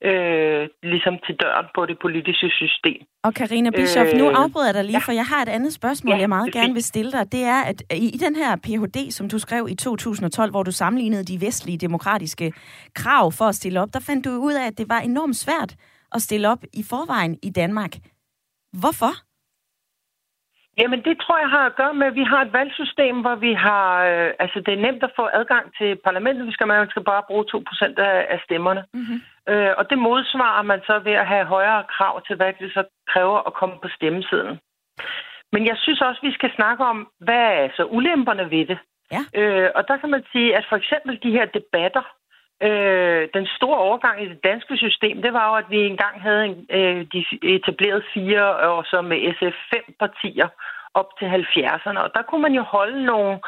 [0.08, 3.00] øh, ligesom til døren på det politiske system.
[3.24, 5.06] Og Karina Bischoff, øh, nu afbryder jeg dig lige, ja.
[5.06, 7.32] for jeg har et andet spørgsmål, ja, jeg meget gerne vil stille dig.
[7.32, 11.24] Det er, at i den her Ph.D., som du skrev i 2012, hvor du sammenlignede
[11.24, 12.52] de vestlige demokratiske
[12.94, 15.74] krav for at stille op, der fandt du ud af, at det var enormt svært
[16.14, 17.92] at stille op i forvejen i Danmark.
[18.80, 19.12] Hvorfor?
[20.80, 23.52] Jamen, det tror jeg har at gøre med, at vi har et valgsystem, hvor vi
[23.66, 23.86] har...
[24.10, 26.46] Øh, altså, det er nemt at få adgang til parlamentet.
[26.46, 28.82] Vi skal, man skal bare bruge 2% af, af stemmerne.
[28.94, 29.20] Mm-hmm.
[29.48, 32.84] Øh, og det modsvarer man så ved at have højere krav til, hvad det så
[33.08, 34.58] kræver at komme på stemmesiden.
[35.52, 38.78] Men jeg synes også, vi skal snakke om, hvad er så ulemperne ved det?
[39.12, 39.22] Ja.
[39.40, 42.04] Øh, og der kan man sige, at for eksempel de her debatter,
[42.62, 46.44] øh, den store overgang i det danske system, det var jo, at vi engang havde
[46.46, 50.48] en, øh, de etableret fire og så med SF fem partier
[50.94, 51.98] op til 70'erne.
[51.98, 53.38] Og der kunne man jo holde nogle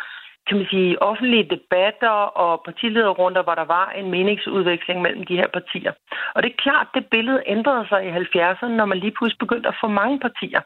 [0.46, 5.48] kan man sige, offentlige debatter og partilederrunder, hvor der var en meningsudveksling mellem de her
[5.59, 5.92] partier.
[6.35, 9.68] Og det er klart, det billede ændrede sig i 70'erne, når man lige pludselig begyndte
[9.68, 10.62] at få mange partier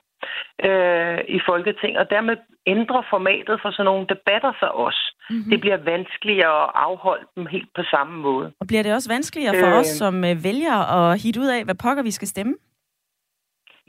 [0.68, 2.36] øh, i Folketing, og dermed
[2.66, 5.02] ændrer formatet for sådan nogle debatter sig også.
[5.30, 5.50] Mm-hmm.
[5.50, 8.46] Det bliver vanskeligere at afholde dem helt på samme måde.
[8.60, 11.64] Og bliver det også vanskeligere for øh, os som øh, vælgere at hitte ud af,
[11.64, 12.54] hvad pokker vi skal stemme?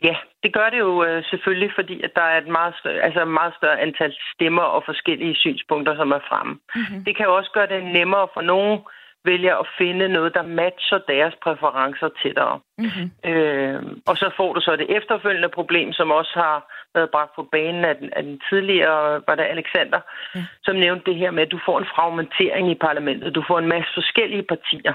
[0.04, 3.26] Ja, det gør det jo øh, selvfølgelig, fordi at der er et meget, større, altså
[3.26, 6.54] meget større antal stemmer og forskellige synspunkter, som er fremme.
[6.76, 7.04] Mm-hmm.
[7.06, 8.80] Det kan jo også gøre det nemmere for nogen
[9.26, 12.60] vælger at finde noget, der matcher deres præferencer tættere.
[12.78, 13.32] Mm-hmm.
[13.32, 16.58] Øh, og så får du så det efterfølgende problem, som også har
[16.96, 20.00] været bragt på banen af den, af den tidligere, var det Alexander,
[20.36, 20.46] ja.
[20.66, 23.36] som nævnte det her med, at du får en fragmentering i parlamentet.
[23.36, 24.94] Du får en masse forskellige partier.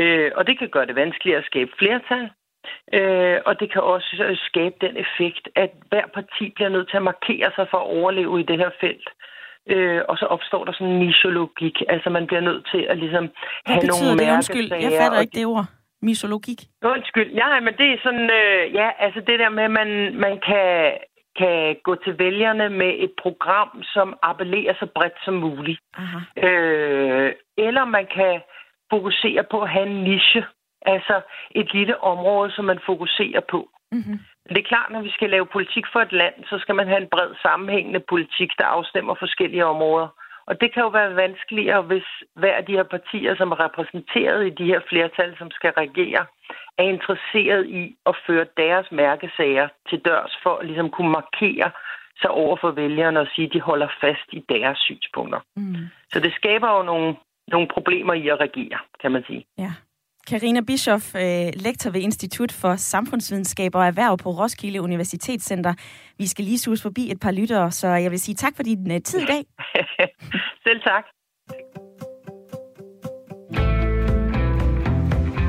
[0.00, 2.30] Øh, og det kan gøre det vanskeligere at skabe flertal.
[2.92, 6.96] Øh, og det kan også øh, skabe den effekt, at hver parti bliver nødt til
[6.96, 9.08] at markere sig for at overleve i det her felt.
[9.68, 11.76] Øh, og så opstår der sådan en niche-logik.
[11.88, 13.24] Altså man bliver nødt til at ligesom
[13.66, 14.32] have Hvad nogle det?
[14.34, 15.66] Undskyld, jeg fatter ikke det ord.
[16.02, 16.60] Misologik.
[16.84, 17.30] Undskyld.
[17.32, 20.92] Ja, men det er sådan, øh, ja, altså det der med, at man, man kan,
[21.38, 25.80] kan gå til vælgerne med et program, som appellerer så bredt som muligt.
[25.94, 26.18] Aha.
[26.46, 28.40] Øh, eller man kan
[28.90, 30.44] fokusere på at have en niche.
[30.86, 31.20] Altså
[31.50, 33.70] et lille område, som man fokuserer på.
[33.92, 34.18] Mm-hmm.
[34.48, 37.02] Det er klart, når vi skal lave politik for et land, så skal man have
[37.02, 40.08] en bred sammenhængende politik, der afstemmer forskellige områder.
[40.46, 44.46] Og det kan jo være vanskeligere, hvis hver af de her partier, som er repræsenteret
[44.46, 46.26] i de her flertal, som skal regere,
[46.78, 51.70] er interesseret i at føre deres mærkesager til dørs for at ligesom kunne markere
[52.20, 55.40] sig over for vælgerne og sige, at de holder fast i deres synspunkter.
[55.56, 55.74] Mm.
[56.12, 57.16] Så det skaber jo nogle,
[57.48, 59.44] nogle problemer i at regere, kan man sige.
[59.58, 59.72] Ja.
[60.26, 65.74] Karina Bischoff, øh, lektor ved Institut for Samfundsvidenskab og Erhverv på Roskilde Universitetscenter.
[66.18, 68.90] Vi skal lige sus forbi et par lyttere, så jeg vil sige tak for din
[68.90, 69.44] øh, tid i dag.
[70.64, 71.04] Selv tak.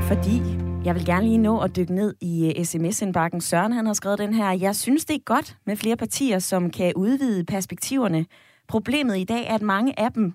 [0.08, 0.42] Fordi
[0.86, 3.42] jeg vil gerne lige nå at dykke ned i øh, sms-indbakken.
[3.42, 4.52] Søren han har skrevet den her.
[4.52, 8.26] Jeg synes, det er godt med flere partier, som kan udvide perspektiverne.
[8.68, 10.34] Problemet i dag er, at mange af dem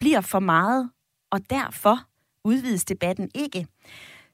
[0.00, 0.90] bliver for meget,
[1.32, 1.98] og derfor
[2.46, 3.66] udvides debatten ikke.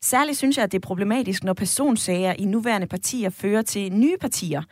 [0.03, 4.16] Særligt synes jeg, at det er problematisk, når personsager i nuværende partier fører til nye
[4.20, 4.62] partier.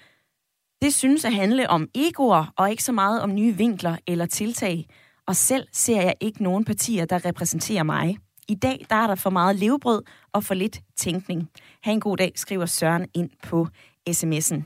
[0.83, 4.87] Det synes at handle om egoer og ikke så meget om nye vinkler eller tiltag.
[5.26, 8.18] Og selv ser jeg ikke nogen partier, der repræsenterer mig.
[8.48, 11.50] I dag der er der for meget levebrød og for lidt tænkning.
[11.83, 13.68] Ha' en god dag, skriver Søren ind på
[14.11, 14.62] sms'en.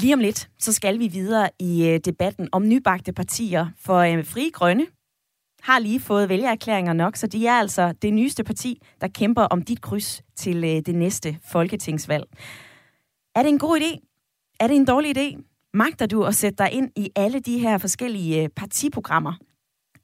[0.00, 3.66] Lige om lidt, så skal vi videre i øh, debatten om nybagte partier.
[3.80, 4.86] For øh, Fri Grønne,
[5.62, 9.62] har lige fået vælgererklæringer nok, så de er altså det nyeste parti, der kæmper om
[9.62, 12.24] dit kryds til øh, det næste folketingsvalg.
[13.34, 14.08] Er det en god idé?
[14.60, 15.42] Er det en dårlig idé?
[15.74, 19.32] Magter du at sætte dig ind i alle de her forskellige øh, partiprogrammer?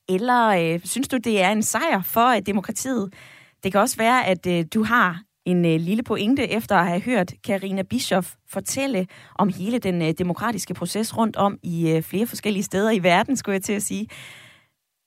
[0.09, 3.15] Eller øh, synes du, det er en sejr for øh, demokratiet?
[3.65, 7.01] Det kan også være, at øh, du har en øh, lille pointe efter at have
[7.01, 9.07] hørt Karina Bischoff fortælle
[9.39, 13.37] om hele den øh, demokratiske proces rundt om i øh, flere forskellige steder i verden,
[13.37, 14.09] skulle jeg til at sige.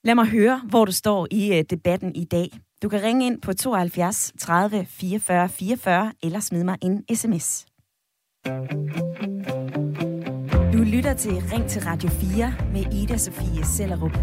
[0.04, 2.50] Lad mig høre, hvor du står i øh, debatten i dag.
[2.84, 7.66] Du kan ringe ind på 72 30 44 44 eller smide mig en sms.
[10.74, 14.18] Du lytter til Ring til Radio 4 med Ida Sofie Sellerup.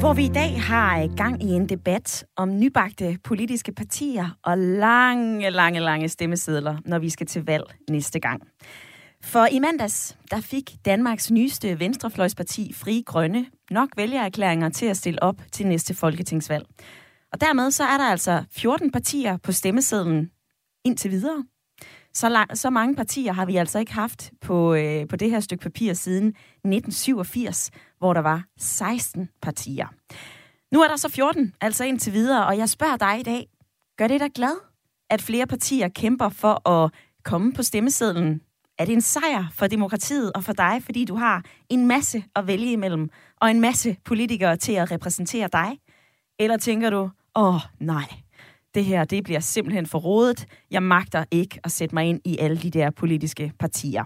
[0.00, 4.58] Hvor vi i dag har øh, gang i en debat om nybagte politiske partier og
[4.58, 8.42] lange, lange, lange stemmesedler, når vi skal til valg næste gang.
[9.22, 15.22] For i mandags, der fik Danmarks nyeste venstrefløjsparti Fri Grønne nok vælgererklæringer til at stille
[15.22, 16.66] op til næste folketingsvalg.
[17.32, 20.30] Og dermed så er der altså 14 partier på stemmesedlen
[20.84, 21.44] indtil videre.
[22.14, 25.40] Så, lang, så mange partier har vi altså ikke haft på, øh, på det her
[25.40, 29.86] stykke papir siden 1987, hvor der var 16 partier.
[30.72, 33.46] Nu er der så 14, altså indtil videre, og jeg spørger dig i dag,
[33.98, 34.56] gør det dig glad,
[35.10, 36.90] at flere partier kæmper for at
[37.24, 38.40] komme på stemmesedlen?
[38.78, 42.46] Er det en sejr for demokratiet og for dig, fordi du har en masse at
[42.46, 43.10] vælge imellem,
[43.40, 45.78] og en masse politikere til at repræsentere dig?
[46.38, 48.04] Eller tænker du, åh oh, nej,
[48.74, 50.46] det her det bliver simpelthen for rodet.
[50.70, 54.04] Jeg magter ikke at sætte mig ind i alle de der politiske partier.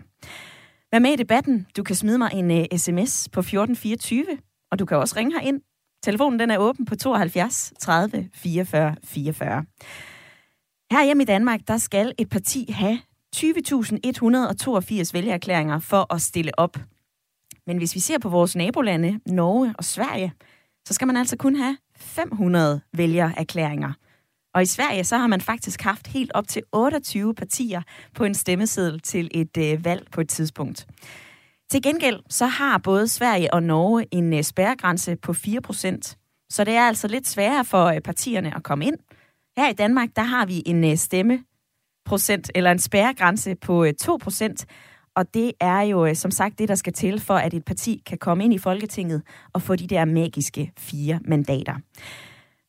[0.93, 1.67] Vær med i debatten.
[1.77, 4.25] Du kan smide mig en øh, uh, sms på 1424,
[4.71, 5.61] og du kan også ringe ind.
[6.03, 9.65] Telefonen den er åben på 72 30 44 44.
[10.91, 12.99] Her hjemme i Danmark, der skal et parti have
[13.37, 16.77] 20.182 vælgererklæringer for at stille op.
[17.67, 20.33] Men hvis vi ser på vores nabolande, Norge og Sverige,
[20.89, 23.93] så skal man altså kun have 500 vælgererklæringer.
[24.55, 27.83] Og i Sverige så har man faktisk haft helt op til 28 partier
[28.15, 30.87] på en stemmeseddel til et øh, valg på et tidspunkt.
[31.71, 36.75] Til gengæld så har både Sverige og Norge en øh, spærregrænse på 4%, så det
[36.75, 38.97] er altså lidt sværere for øh, partierne at komme ind.
[39.57, 41.45] Her i Danmark, der har vi en øh, stemme
[42.05, 44.65] procent eller en spærregrænse på øh, 2%,
[45.17, 48.03] og det er jo øh, som sagt det, der skal til for, at et parti
[48.07, 51.75] kan komme ind i Folketinget og få de der magiske fire mandater.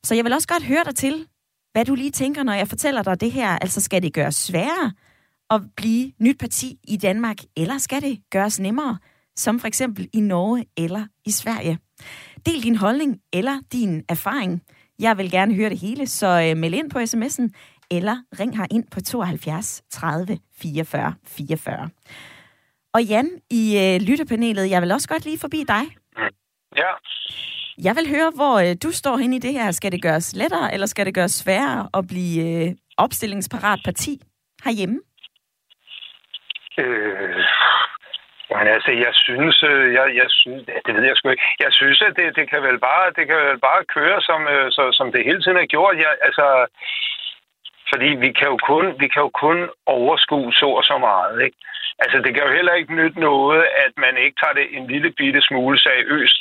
[0.05, 1.25] Så jeg vil også godt høre dig til,
[1.71, 3.49] hvad du lige tænker, når jeg fortæller dig det her.
[3.49, 4.91] Altså, skal det gøres sværere
[5.49, 8.97] at blive nyt parti i Danmark, eller skal det gøres nemmere,
[9.35, 11.79] som for eksempel i Norge eller i Sverige?
[12.45, 14.61] Del din holdning eller din erfaring.
[14.99, 17.49] Jeg vil gerne høre det hele, så øh, meld ind på sms'en,
[17.97, 21.89] eller ring her ind på 72 30 44 44.
[22.93, 25.83] Og Jan i øh, lytterpanelet, jeg vil også godt lige forbi dig.
[26.77, 26.91] Ja.
[27.77, 29.71] Jeg vil høre, hvor øh, du står hen i det her.
[29.71, 34.21] Skal det gøres lettere, eller skal det gøres sværere at blive øh, opstillingsparat parti
[34.65, 34.99] herhjemme?
[36.77, 37.35] Øh,
[38.57, 41.47] men altså, jeg synes, øh, jeg, jeg synes, det ved jeg sgu ikke.
[41.65, 44.67] Jeg synes, at det, det kan vel bare, det kan vel bare køre, som, øh,
[44.71, 45.95] så, som det hele tiden har gjort.
[46.05, 46.47] Jeg, altså,
[47.93, 49.59] fordi vi kan jo kun, vi kan jo kun
[49.97, 51.57] overskue så og så meget, ikke?
[52.03, 55.11] Altså, det kan jo heller ikke nytte noget, at man ikke tager det en lille
[55.19, 56.39] bitte smule seriøst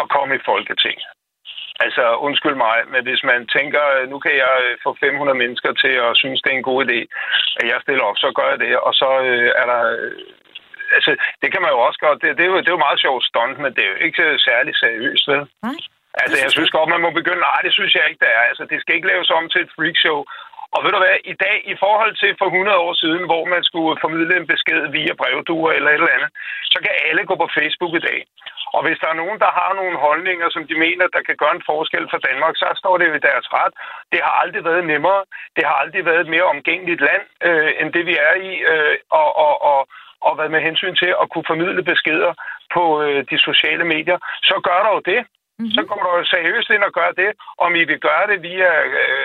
[0.00, 1.08] og komme i Folketinget.
[1.84, 4.54] Altså, undskyld mig, men hvis man tænker, nu kan jeg
[4.84, 6.98] få 500 mennesker til at synes, det er en god idé,
[7.60, 9.82] at jeg stiller op, så gør jeg det, og så øh, er der...
[9.98, 10.12] Øh,
[10.96, 11.10] altså,
[11.42, 12.14] det kan man jo også gøre.
[12.22, 14.24] Det, det, er, jo, det er jo meget sjovt stunt, men det er jo ikke
[14.48, 15.42] særlig seriøst, vel?
[15.68, 15.78] Nej.
[16.22, 17.40] Altså, jeg synes godt, man må begynde...
[17.50, 18.44] Nej, det synes jeg ikke, det er.
[18.50, 20.18] Altså, det skal ikke laves om til et freakshow.
[20.74, 23.62] Og ved du hvad, i dag, i forhold til for 100 år siden, hvor man
[23.68, 26.30] skulle formidle en besked via brevduer eller et eller andet,
[26.72, 28.20] så kan alle gå på Facebook i dag.
[28.76, 31.54] Og hvis der er nogen, der har nogle holdninger, som de mener, der kan gøre
[31.56, 33.74] en forskel for Danmark, så står det jo i deres ret.
[34.12, 35.20] Det har aldrig været nemmere.
[35.56, 38.52] Det har aldrig været et mere omgængeligt land, øh, end det vi er i.
[38.72, 39.80] Øh, og, og, og,
[40.26, 42.32] og hvad med hensyn til at kunne formidle beskeder
[42.74, 44.18] på øh, de sociale medier,
[44.50, 45.20] så gør der jo det.
[45.58, 45.74] Mm-hmm.
[45.76, 47.30] Så går du seriøst ind og gør det.
[47.64, 49.23] Om I vil gøre det via øh,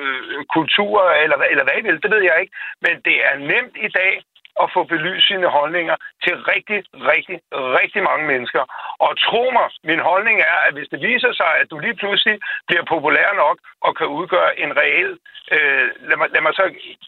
[0.00, 2.54] øh, kultur, eller, eller hvad I vil, det ved jeg ikke.
[2.84, 4.12] Men det er nemt i dag
[4.62, 6.78] at få belyst sine holdninger til rigtig,
[7.12, 7.36] rigtig,
[7.80, 8.62] rigtig mange mennesker.
[9.06, 12.36] Og tro mig, min holdning er, at hvis det viser sig, at du lige pludselig
[12.68, 15.12] bliver populær nok og kan udgøre en reel,
[15.54, 16.66] øh, lad, mig, lad mig så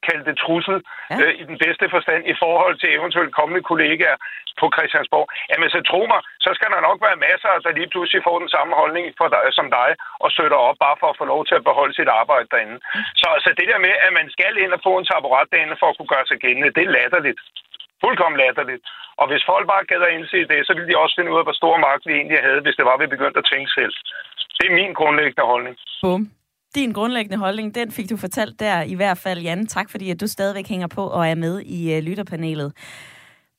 [0.08, 0.78] kalde det trussel,
[1.10, 1.16] ja.
[1.22, 4.16] øh, i den bedste forstand i forhold til eventuelt kommende kollegaer
[4.60, 8.20] på Christiansborg, jamen så tro mig, så skal der nok være masser, der lige pludselig
[8.28, 9.90] får den samme holdning for dig, som dig,
[10.24, 12.76] og støtter op bare for at få lov til at beholde sit arbejde derinde.
[13.20, 15.88] Så, så det der med, at man skal ind og få en taburet derinde for
[15.88, 17.40] at kunne gøre sig gældende, det er latterligt.
[18.02, 18.84] Fuldkommen latterligt.
[19.20, 21.44] Og hvis folk bare gad at indse det, så ville de også finde ud af,
[21.46, 23.94] hvor stor magt vi egentlig havde, hvis det var, vi begyndte at tænke selv.
[24.58, 25.76] Det er min grundlæggende holdning.
[26.02, 26.22] Bum.
[26.74, 29.66] Din grundlæggende holdning, den fik du fortalt der i hvert fald, Jan.
[29.66, 32.72] Tak fordi, at du stadigvæk hænger på og er med i uh, lytterpanelet.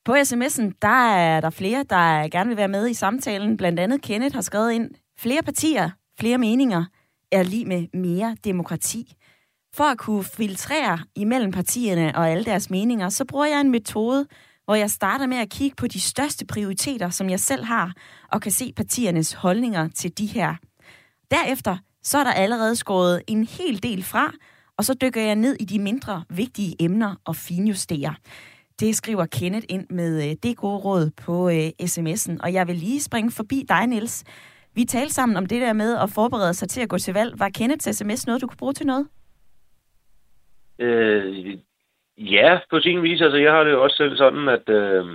[0.06, 3.58] På sms'en, der er der flere, der gerne vil være med i samtalen.
[3.58, 6.84] Blandt andet Kenneth har skrevet ind, flere partier, flere meninger
[7.32, 9.14] er lige med mere demokrati.
[9.76, 14.26] For at kunne filtrere imellem partierne og alle deres meninger, så bruger jeg en metode,
[14.66, 17.94] hvor jeg starter med at kigge på de største prioriteter, som jeg selv har,
[18.32, 20.56] og kan se partiernes holdninger til de her.
[21.32, 24.34] Derefter så er der allerede skåret en hel del fra,
[24.78, 28.14] og så dykker jeg ned i de mindre vigtige emner og finjusterer.
[28.80, 32.76] Det skriver Kenneth ind med øh, det gode råd på øh, sms'en, og jeg vil
[32.76, 34.24] lige springe forbi dig, Niels.
[34.76, 37.40] Vi talte sammen om det der med at forberede sig til at gå til valg.
[37.40, 39.08] Var Kenneths sms noget, du kunne bruge til noget?
[40.80, 41.58] Øh,
[42.18, 43.22] ja, på sin vis.
[43.22, 45.06] Altså, jeg har det jo også selv sådan, at øh,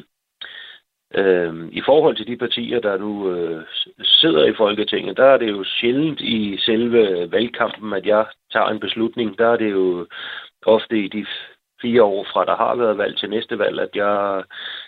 [1.14, 3.64] øh, i forhold til de partier, der nu øh,
[4.02, 8.80] sidder i Folketinget, der er det jo sjældent i selve valgkampen, at jeg tager en
[8.80, 9.38] beslutning.
[9.38, 10.06] Der er det jo
[10.66, 11.26] ofte i de
[11.82, 14.42] fire år fra der har været valg til næste valg, at jeg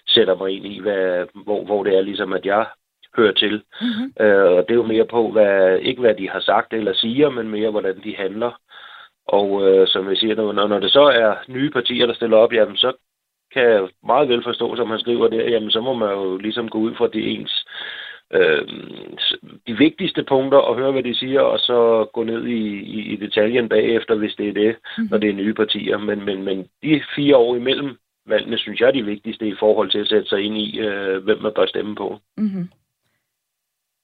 [0.06, 2.66] sætter mig ind i, hvad, hvor, hvor det er ligesom, at jeg
[3.16, 3.62] hører til.
[3.80, 4.24] Mm-hmm.
[4.26, 7.30] Øh, og det er jo mere på, hvad, ikke hvad de har sagt eller siger,
[7.30, 8.60] men mere, hvordan de handler.
[9.36, 12.52] Og øh, som jeg siger, når, når det så er nye partier, der stiller op,
[12.52, 12.92] jamen så
[13.52, 16.68] kan jeg meget vel forstå, som han skriver der, jamen så må man jo ligesom
[16.68, 17.66] gå ud fra det ens
[18.32, 18.68] øh,
[19.66, 23.16] de vigtigste punkter og høre, hvad de siger, og så gå ned i, i, i
[23.16, 25.08] detaljen bagefter, hvis det er det, mm-hmm.
[25.10, 25.98] når det er nye partier.
[25.98, 29.90] Men, men, men de fire år imellem valgene, synes jeg er de vigtigste i forhold
[29.90, 32.18] til at sætte sig ind i, øh, hvem man bør stemme på.
[32.36, 32.68] Mm-hmm.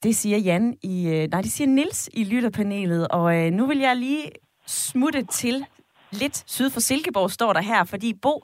[0.03, 3.79] Det siger Jan i, øh, nej, det siger Nils i lytterpanelet, og øh, nu vil
[3.79, 4.25] jeg lige
[4.67, 5.65] smutte til
[6.13, 8.35] lidt syd for Silkeborg, står der her, fordi Bo,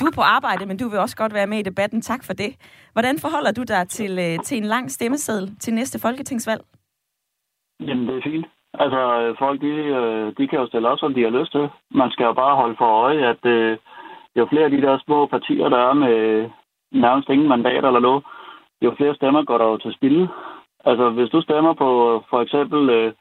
[0.00, 2.02] du er på arbejde, men du vil også godt være med i debatten.
[2.02, 2.50] Tak for det.
[2.92, 6.62] Hvordan forholder du dig til, øh, til en lang stemmeseddel til næste folketingsvalg?
[7.80, 8.46] Jamen, det er fint.
[8.74, 11.68] Altså, folk, de, øh, de kan jo stille op, som de har lyst til.
[11.90, 13.78] Man skal jo bare holde for øje, at øh,
[14.36, 16.50] jo flere af de der små partier, der er med
[16.92, 18.24] nærmest ingen mandater eller noget,
[18.82, 20.28] jo flere stemmer går der jo til spil.
[20.84, 23.12] Altså, hvis du stemmer på øh, for eksempel øh,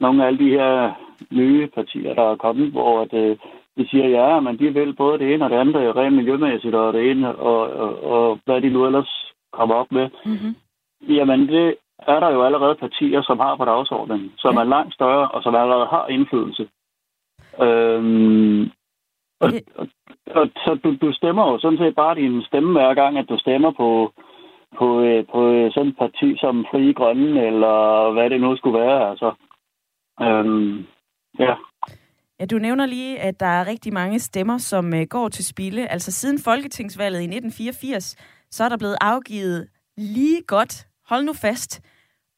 [0.00, 0.92] nogle af alle de her
[1.30, 3.36] nye partier, der er kommet, hvor at, øh,
[3.76, 6.92] de siger, ja, men de vil både det ene og det andet, rent miljømæssigt og
[6.92, 10.08] det ene, og, og, og hvad de nu ellers kommer op med.
[10.24, 10.54] Mm-hmm.
[11.14, 14.60] Jamen, det er der jo allerede partier, som har på dagsordenen, som ja.
[14.60, 16.68] er langt større, og som allerede har indflydelse.
[17.62, 18.70] Øhm,
[19.40, 19.86] og, og,
[20.30, 23.38] og, så du, du stemmer jo sådan set bare din stemme hver gang, at du
[23.38, 24.12] stemmer på,
[24.78, 29.10] på, øh, på sådan et parti som Frie Grønne, eller hvad det nu skulle være.
[29.10, 29.32] Altså,
[30.20, 30.84] øhm,
[31.38, 31.54] ja.
[32.40, 35.86] Ja, du nævner lige, at der er rigtig mange stemmer, som uh, går til spilde.
[35.86, 38.16] Altså siden Folketingsvalget i 1984,
[38.50, 41.80] så er der blevet afgivet lige godt, hold nu fast,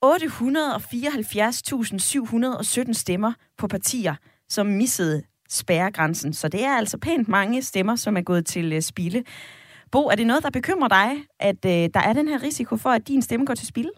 [0.05, 4.15] 874.717 stemmer på partier,
[4.49, 6.33] som missede spærregrænsen.
[6.33, 9.25] Så det er altså pænt mange stemmer, som er gået til uh, spilde.
[9.93, 12.91] Bo, er det noget, der bekymrer dig, at uh, der er den her risiko for,
[12.91, 13.91] at din stemme går til spilde?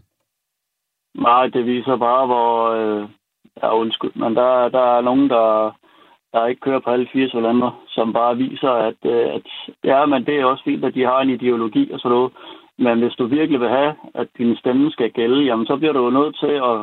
[1.15, 3.09] Nej, det viser bare, hvor, øh,
[3.63, 5.77] Ja, undskyld, men der, der er nogen, der,
[6.33, 9.47] der ikke kører på alle fire cylinder, som bare viser, at, øh, at
[9.85, 12.33] ja, men det er også fint, at de har en ideologi og sådan noget.
[12.79, 16.05] Men hvis du virkelig vil have, at din stemme skal gælde, jamen så bliver du
[16.05, 16.79] jo nødt til at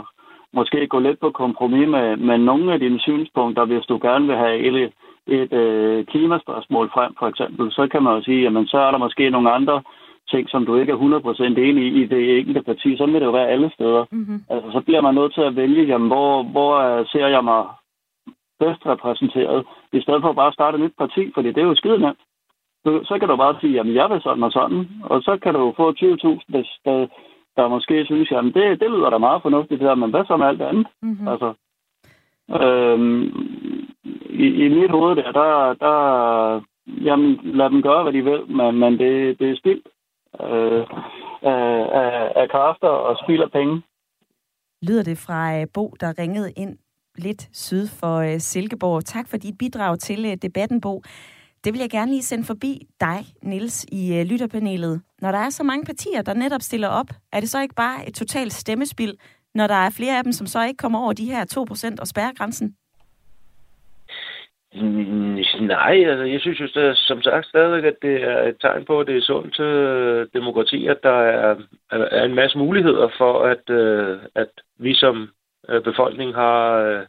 [0.54, 4.36] måske gå lidt på kompromis med, med nogle af dine synspunkter, hvis du gerne vil
[4.36, 4.94] have et,
[5.28, 7.72] et øh, klimaspørgsmål frem, for eksempel.
[7.72, 9.82] Så kan man jo sige, jamen så er der måske nogle andre
[10.32, 12.98] ting, som du ikke er 100% enig i i det enkelte parti.
[12.98, 14.06] Sådan vil det jo være alle steder.
[14.12, 14.40] Mm-hmm.
[14.50, 17.64] Altså, så bliver man nødt til at vælge, jamen, hvor, hvor ser jeg mig
[18.60, 21.76] bedst repræsenteret, i stedet for bare at starte et nyt parti, fordi det er jo
[21.76, 22.22] skide nemt.
[22.84, 25.74] Så kan du bare sige, jamen jeg vil sådan og sådan, og så kan du
[25.78, 25.98] få 20.000,
[26.54, 27.08] der, der,
[27.58, 30.48] der måske synes, jamen det, det lyder da meget fornuftigt der, men hvad så med
[30.48, 30.88] alt andet?
[31.02, 31.28] Mm-hmm.
[31.28, 31.54] Altså,
[32.62, 33.24] øhm,
[34.30, 35.96] i, I mit hoved der, der, der
[37.02, 39.88] jamen lad dem gøre, hvad de vil, men, men det, det er spildt
[40.42, 40.84] øh,
[42.02, 43.82] af, af kræfter og spilder penge.
[44.88, 46.78] Lyder det fra øh, Bo, der ringede ind
[47.16, 49.06] lidt syd for øh, Silkeborg.
[49.06, 51.02] Tak for dit bidrag til øh, debatten, Bo.
[51.64, 55.02] Det vil jeg gerne lige sende forbi dig, Nils, i lytterpanelet.
[55.22, 58.08] Når der er så mange partier, der netop stiller op, er det så ikke bare
[58.08, 59.18] et totalt stemmespil,
[59.56, 61.46] når der er flere af dem, som så ikke kommer over de her
[61.94, 62.76] 2% og spærregrænsen?
[65.62, 69.00] Nej, altså jeg synes jo at, som sagt stadig, at det er et tegn på,
[69.00, 71.56] at det er sundt øh, demokrati, at der er,
[71.92, 75.30] er en masse muligheder for, at, øh, at vi som
[75.70, 77.06] øh, befolkning har øh,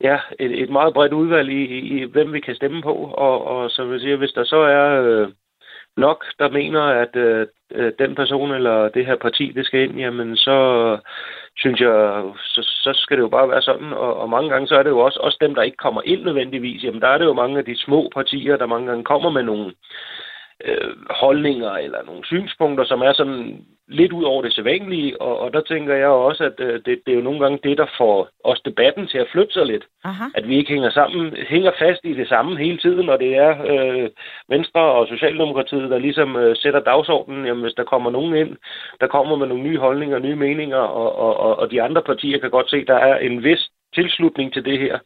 [0.00, 2.94] ja, et, et meget bredt udvalg i, i, hvem vi kan stemme på.
[2.94, 5.28] Og, og som jeg siger, hvis der så er øh,
[5.96, 9.98] nok, der mener, at øh, øh, den person eller det her parti, det skal ind,
[9.98, 10.58] jamen så
[11.56, 13.92] synes jeg, så, så skal det jo bare være sådan.
[13.92, 16.22] Og, og mange gange så er det jo også, også dem, der ikke kommer ind
[16.22, 16.84] nødvendigvis.
[16.84, 19.42] Jamen der er det jo mange af de små partier, der mange gange kommer med
[19.42, 19.72] nogle
[20.64, 25.52] øh, holdninger eller nogle synspunkter, som er sådan lidt ud over det sædvanlige, og, og
[25.52, 28.28] der tænker jeg også, at øh, det, det er jo nogle gange det, der får
[28.44, 29.84] os debatten til at flytte sig lidt.
[30.04, 30.24] Aha.
[30.34, 33.52] At vi ikke hænger sammen, hænger fast i det samme hele tiden, og det er
[33.72, 34.10] øh,
[34.48, 37.46] Venstre og Socialdemokratiet, der ligesom øh, sætter dagsordenen.
[37.46, 38.56] Jamen, hvis der kommer nogen ind,
[39.00, 42.38] der kommer med nogle nye holdninger, nye meninger, og, og, og, og de andre partier
[42.38, 44.98] kan godt se, at der er en vis tilslutning til det her,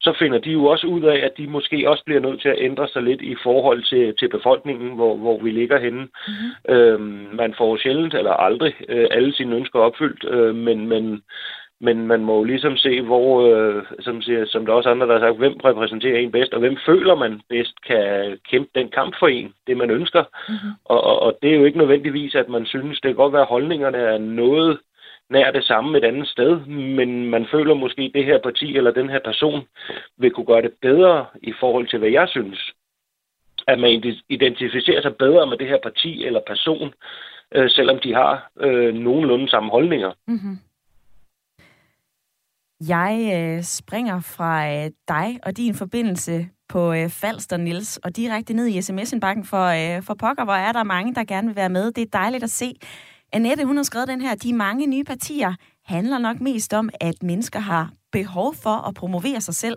[0.00, 2.58] så finder de jo også ud af, at de måske også bliver nødt til at
[2.58, 6.00] ændre sig lidt i forhold til, til befolkningen, hvor, hvor vi ligger henne.
[6.00, 6.74] Mm-hmm.
[6.74, 11.22] Øhm, man får sjældent eller aldrig øh, alle sine ønsker opfyldt, øh, men, men
[11.80, 15.12] men man må jo ligesom se, hvor, øh, som, siger, som der også andre, der
[15.12, 19.14] har sagt, hvem repræsenterer en bedst, og hvem føler man bedst kan kæmpe den kamp
[19.18, 20.24] for en, det man ønsker.
[20.48, 20.70] Mm-hmm.
[20.84, 23.42] Og, og, og det er jo ikke nødvendigvis, at man synes, det kan godt være,
[23.42, 24.78] at holdningerne er noget
[25.34, 26.52] nær det samme et andet sted,
[26.98, 29.60] men man føler måske, at det her parti eller den her person
[30.18, 32.72] vil kunne gøre det bedre i forhold til, hvad jeg synes.
[33.66, 33.90] At man
[34.28, 36.94] identificerer sig bedre med det her parti eller person,
[37.54, 40.12] øh, selvom de har øh, nogenlunde samme holdninger.
[40.26, 40.56] Mm-hmm.
[42.88, 48.54] Jeg øh, springer fra øh, dig og din forbindelse på øh, Falster, Nils, og direkte
[48.54, 51.68] ned i sms-indbakken for, øh, for pokker, hvor er der mange, der gerne vil være
[51.68, 51.92] med.
[51.92, 52.74] Det er dejligt at se.
[53.34, 55.54] Annette, hun har skrevet den her, de mange nye partier
[55.84, 59.76] handler nok mest om, at mennesker har behov for at promovere sig selv,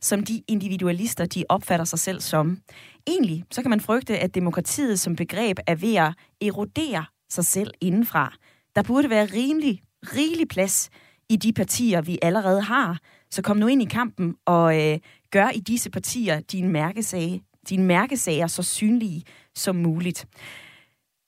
[0.00, 2.58] som de individualister, de opfatter sig selv som.
[3.06, 7.70] Egentlig, så kan man frygte, at demokratiet som begreb er ved at erodere sig selv
[7.80, 8.34] indenfra.
[8.74, 10.90] Der burde være rimelig, rigelig plads
[11.28, 12.98] i de partier, vi allerede har.
[13.30, 14.98] Så kom nu ind i kampen og øh,
[15.30, 19.22] gør i disse partier din mærkesag, dine mærkesager så synlige
[19.54, 20.26] som muligt.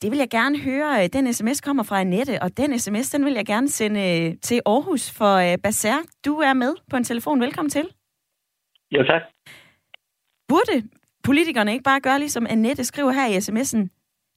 [0.02, 1.06] Det vil jeg gerne høre.
[1.06, 4.60] Den sms kommer fra Annette, og den sms den vil jeg gerne sende øh, til
[4.66, 5.98] Aarhus for øh, Baser.
[6.26, 7.40] Du er med på en telefon.
[7.40, 7.86] Velkommen til.
[8.90, 9.22] Jo, tak.
[10.48, 10.88] Burde
[11.24, 13.82] politikerne ikke bare gøre, ligesom Annette skriver her i sms'en,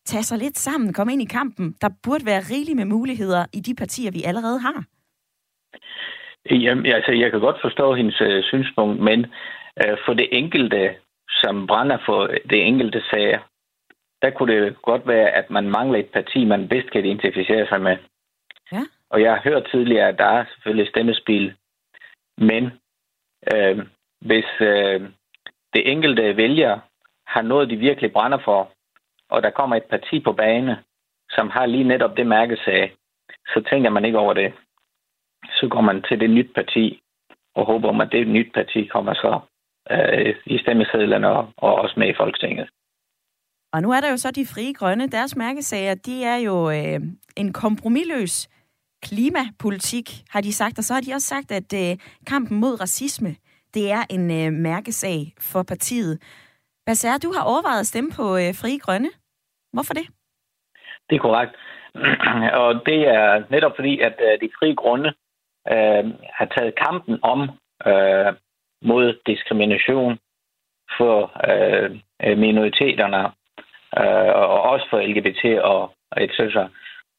[0.06, 1.76] tage sig lidt sammen, komme ind i kampen.
[1.82, 4.84] Der burde være rigeligt med muligheder i de partier, vi allerede har.
[6.52, 9.20] Jamen, altså, jeg kan godt forstå hendes øh, synspunkt, men
[9.82, 10.96] øh, for det enkelte,
[11.30, 13.40] som brænder for det enkelte sager,
[14.22, 17.82] der kunne det godt være, at man mangler et parti, man bedst kan identificere sig
[17.82, 17.98] med.
[18.72, 18.82] Ja.
[19.10, 21.54] Og jeg har hørt tidligere, at der er selvfølgelig stemmespil,
[22.38, 22.72] men
[23.54, 23.78] øh,
[24.22, 25.02] hvis øh,
[25.74, 26.80] det enkelte vælger
[27.28, 28.72] har noget, de virkelig brænder for,
[29.30, 30.84] og der kommer et parti på bane,
[31.30, 32.96] som har lige netop det mærkesag,
[33.48, 34.54] så tænker man ikke over det
[35.52, 37.02] så går man til det nyt parti
[37.56, 39.40] og håber om, at det nyt parti kommer så
[39.92, 42.70] øh, i stemmesedlerne og, og også med i Folketinget.
[43.74, 45.08] Og nu er der jo så de frie grønne.
[45.08, 47.00] Deres mærkesager, de er jo øh,
[47.38, 48.50] en kompromilløs
[49.04, 50.78] klimapolitik, har de sagt.
[50.78, 51.98] Og så har de også sagt, at øh,
[52.28, 53.36] kampen mod racisme,
[53.74, 56.14] det er en øh, mærkesag for partiet.
[56.86, 59.10] Basser, du har overvejet at stemme på øh, frie grønne.
[59.74, 60.08] Hvorfor det?
[61.10, 61.56] Det er korrekt.
[62.62, 65.14] og det er netop fordi, at øh, de frie grønne
[65.74, 66.06] øh,
[66.38, 67.40] har taget kampen om
[67.88, 68.34] øh,
[68.82, 70.20] mod diskrimination
[70.98, 71.18] for
[71.50, 73.32] øh, øh minoriteterne,
[73.98, 75.82] øh, og også for LGBT og,
[76.12, 76.40] og etc.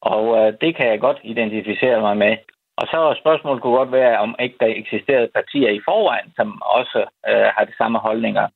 [0.03, 2.37] Og øh, det kan jeg godt identificere mig med.
[2.77, 6.99] Og så spørgsmålet kunne godt være, om ikke der eksisterede partier i forvejen, som også
[7.29, 8.47] øh, har de samme holdninger.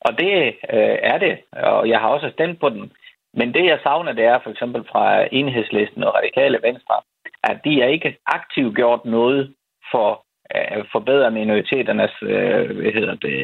[0.00, 0.32] Og det
[0.76, 2.90] øh, er det, og jeg har også stemt på dem.
[3.34, 6.96] Men det, jeg savner, det er for eksempel fra enhedslisten og radikale venstre,
[7.44, 9.54] at de har ikke aktivt gjort noget
[9.92, 13.36] for at forbedre minoriteternes øh, hvad hedder det,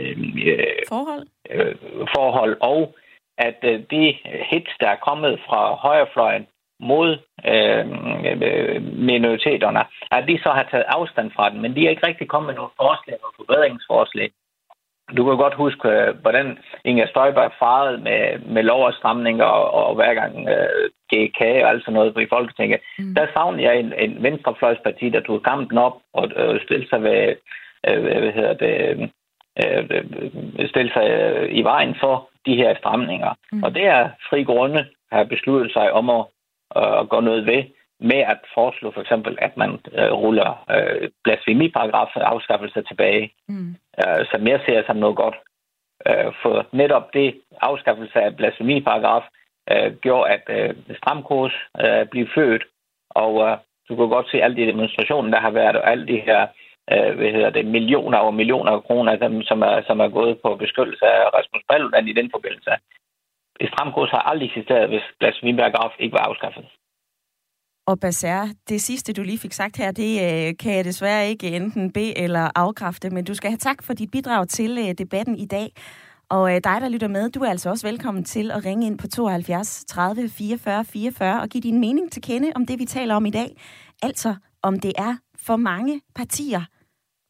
[0.46, 1.26] øh, forhold.
[1.50, 1.74] Øh,
[2.16, 2.94] forhold, og
[3.38, 4.02] at øh, de
[4.50, 6.46] hits, der er kommet fra højrefløjen
[6.80, 7.86] mod øh,
[9.10, 12.46] minoriteterne, at de så har taget afstand fra den, men de er ikke rigtig kommet
[12.46, 14.30] med nogle forslag og forbedringsforslag.
[15.16, 20.14] Du kan godt huske, øh, hvordan Inger Støjberg farede med, med lovopstramninger og, og hver
[20.14, 22.80] gang øh, GK og alt sådan noget i Folketinget.
[22.98, 23.14] Mm.
[23.14, 27.36] Der savner jeg en, en venstrefløjsparti, der tog kampen op og øh, stille sig ved,
[27.88, 29.10] øh, hvad hedder det,
[29.62, 33.34] øh, øh stille sig øh, i vejen for de her stramninger.
[33.52, 33.62] Mm.
[33.62, 36.24] Og det er fri grunde har besluttet sig om at,
[36.76, 37.64] øh, at gå noget ved
[38.00, 43.76] med at foreslå for eksempel, at man øh, ruller øh, blasfemiparagraf afskaffelse tilbage, mm.
[43.98, 45.36] øh, som jeg ser som noget godt.
[46.08, 49.22] Øh, for netop det afskaffelse af blasfemiparagraf
[49.70, 52.64] øh, gjorde, at øh, stramkurs øh, blev født,
[53.10, 53.56] og øh,
[53.88, 56.48] du kan godt se alle de demonstrationer, der har været, og alle de her øh,
[56.92, 60.34] Øh, hvad hedder det, millioner og millioner af kroner, som, som, er, som er gået
[60.44, 62.70] på beskyttelse af Rasmus Paludan i den forbindelse.
[63.70, 66.64] Stramkurs har aldrig eksisteret, hvis blasfemiparagraf ikke var afskaffet.
[67.86, 71.56] Og Baser, det sidste, du lige fik sagt her, det øh, kan jeg desværre ikke
[71.56, 75.38] enten bede eller afkræfte, men du skal have tak for dit bidrag til øh, debatten
[75.38, 75.68] i dag.
[76.30, 78.98] Og øh, dig, der lytter med, du er altså også velkommen til at ringe ind
[78.98, 83.14] på 72 30 44 44 og give din mening til kende om det, vi taler
[83.14, 83.48] om i dag.
[84.02, 85.16] Altså, om det er
[85.46, 86.60] for mange partier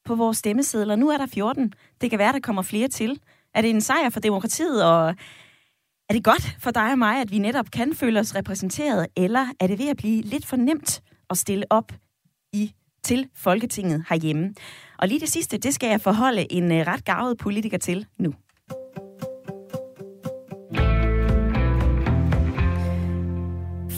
[0.09, 0.96] på vores stemmesedler.
[0.96, 1.72] Nu er der 14.
[2.00, 3.20] Det kan være, der kommer flere til.
[3.54, 5.09] Er det en sejr for demokratiet, og
[6.09, 9.46] er det godt for dig og mig, at vi netop kan føle os repræsenteret, eller
[9.61, 11.92] er det ved at blive lidt for nemt at stille op
[12.52, 14.54] i til Folketinget herhjemme.
[14.98, 18.34] Og lige det sidste, det skal jeg forholde en øh, ret gavet politiker til nu.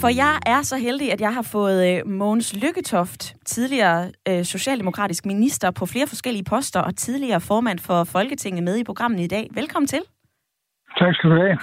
[0.01, 5.27] For jeg er så heldig, at jeg har fået øh, Mogens Lykketoft, tidligere øh, socialdemokratisk
[5.27, 9.49] minister på flere forskellige poster og tidligere formand for Folketinget med i programmet i dag.
[9.55, 10.01] Velkommen til.
[10.99, 11.59] Tak skal du have.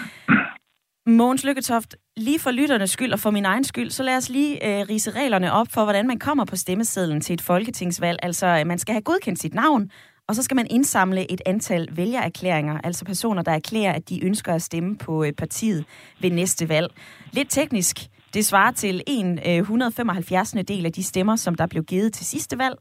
[1.05, 4.79] Mogens Lykketoft, lige for lytternes skyld og for min egen skyld, så lad os lige
[4.79, 8.19] øh, rise reglerne op for, hvordan man kommer på stemmesedlen til et folketingsvalg.
[8.23, 9.91] Altså, man skal have godkendt sit navn,
[10.27, 14.53] og så skal man indsamle et antal vælgererklæringer, altså personer, der erklærer, at de ønsker
[14.53, 15.85] at stemme på øh, partiet
[16.21, 16.87] ved næste valg.
[17.31, 17.97] Lidt teknisk,
[18.33, 20.51] det svarer til en øh, 175.
[20.67, 22.75] del af de stemmer, som der blev givet til sidste valg.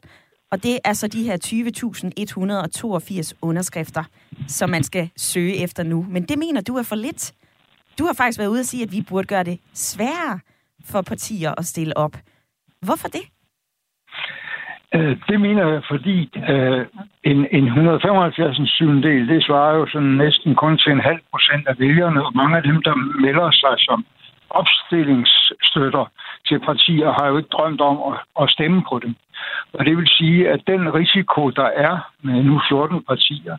[0.51, 1.37] Og det er så de her
[3.31, 4.03] 20.182 underskrifter,
[4.47, 6.05] som man skal søge efter nu.
[6.09, 7.33] Men det mener du er for lidt.
[7.99, 10.39] Du har faktisk været ude og sige, at vi burde gøre det sværere
[10.85, 12.15] for partier at stille op.
[12.81, 13.25] Hvorfor det?
[14.95, 16.85] Øh, det mener jeg, fordi øh,
[17.23, 18.57] en, en 175.
[19.03, 22.57] del, det svarer jo sådan næsten kun til en halv procent af vælgerne, og mange
[22.57, 24.05] af dem, der melder sig som
[24.49, 26.05] opstillingsstøtter
[26.47, 29.15] til partier, har jo ikke drømt om at, at stemme på dem.
[29.73, 33.57] Og det vil sige, at den risiko, der er med nu 14 partier,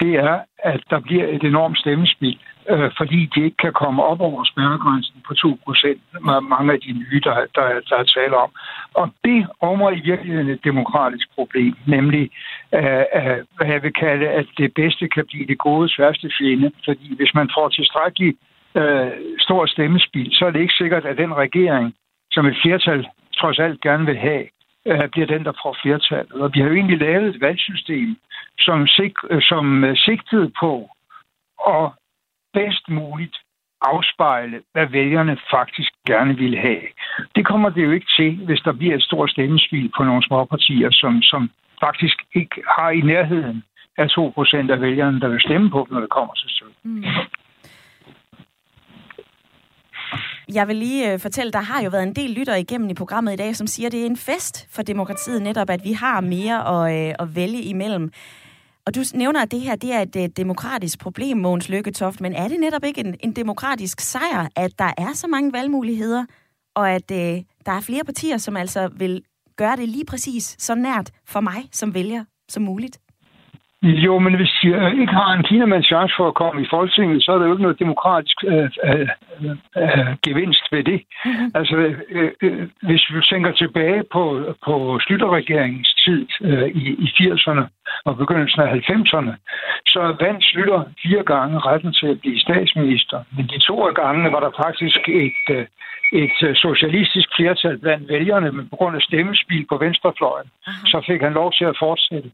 [0.00, 2.38] det er, at der bliver et enormt stemmespil,
[2.70, 6.00] øh, fordi de ikke kan komme op over spærregrænsen på 2 procent,
[6.48, 8.50] mange af de nye, der, der, der er tale om.
[8.94, 12.30] Og det rummer i virkeligheden et demokratisk problem, nemlig
[12.74, 16.70] øh, øh, hvad jeg vil kalde, at det bedste kan blive det gode sværste fjende,
[16.84, 18.38] fordi hvis man får tilstrækkeligt
[18.80, 21.94] øh, stor stemmespil, så er det ikke sikkert, at den regering,
[22.30, 23.06] som et flertal
[23.36, 24.44] trods alt gerne vil have,
[24.86, 26.26] øh, bliver den, der får flertal.
[26.34, 28.16] Og vi har jo egentlig lavet et valgsystem,
[28.58, 30.90] som, sig- øh, som øh, sigtede på
[31.68, 31.90] at
[32.52, 33.36] bedst muligt
[33.82, 36.82] afspejle, hvad vælgerne faktisk gerne vil have.
[37.34, 40.44] Det kommer det jo ikke til, hvis der bliver et stort stemmespil på nogle små
[40.44, 41.50] partier, som, som
[41.80, 43.64] faktisk ikke har i nærheden
[43.98, 46.76] af 2 procent af vælgerne, der vil stemme på, når det kommer til stykket.
[46.82, 47.04] Mm.
[50.54, 53.32] Jeg vil lige øh, fortælle, der har jo været en del lytter igennem i programmet
[53.32, 56.20] i dag, som siger, at det er en fest for demokratiet netop, at vi har
[56.20, 58.12] mere at, øh, at vælge imellem.
[58.86, 62.32] Og du nævner, at det her det er et øh, demokratisk problem, Mogens Lykketoft, men
[62.32, 66.24] er det netop ikke en, en demokratisk sejr, at der er så mange valgmuligheder,
[66.74, 69.22] og at øh, der er flere partier, som altså vil
[69.56, 72.98] gøre det lige præcis så nært for mig som vælger som muligt?
[73.82, 77.32] Jo, men hvis jeg ikke har en kinamand chance for at komme i Folketinget, så
[77.32, 79.08] er der jo ikke noget demokratisk øh, øh,
[79.76, 81.00] øh, gevinst ved det.
[81.24, 81.50] Mm-hmm.
[81.54, 84.22] Altså, øh, øh, hvis vi tænker tilbage på,
[84.64, 87.64] på Slytterregeringens tid øh, i, i 80'erne
[88.04, 89.32] og begyndelsen af 90'erne,
[89.86, 93.18] så vandt Slytter fire gange retten til at blive statsminister.
[93.36, 95.66] Men de to af gangene var der faktisk et, øh,
[96.12, 100.48] et øh, socialistisk flertal blandt vælgerne, men på grund af stemmespil på venstrefløjen,
[100.86, 102.30] så fik han lov til at fortsætte.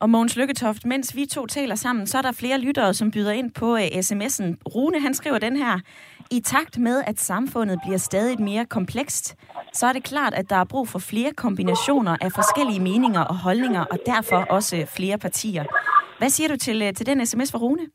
[0.00, 3.32] Og Mogens Lykketoft, mens vi to taler sammen, så er der flere lyttere, som byder
[3.32, 4.48] ind på uh, sms'en.
[4.74, 5.80] Rune, han skriver den her.
[6.30, 9.36] I takt med, at samfundet bliver stadig mere komplekst,
[9.72, 13.36] så er det klart, at der er brug for flere kombinationer af forskellige meninger og
[13.36, 15.64] holdninger, og derfor også flere partier.
[16.18, 17.86] Hvad siger du til, uh, til den sms fra Rune?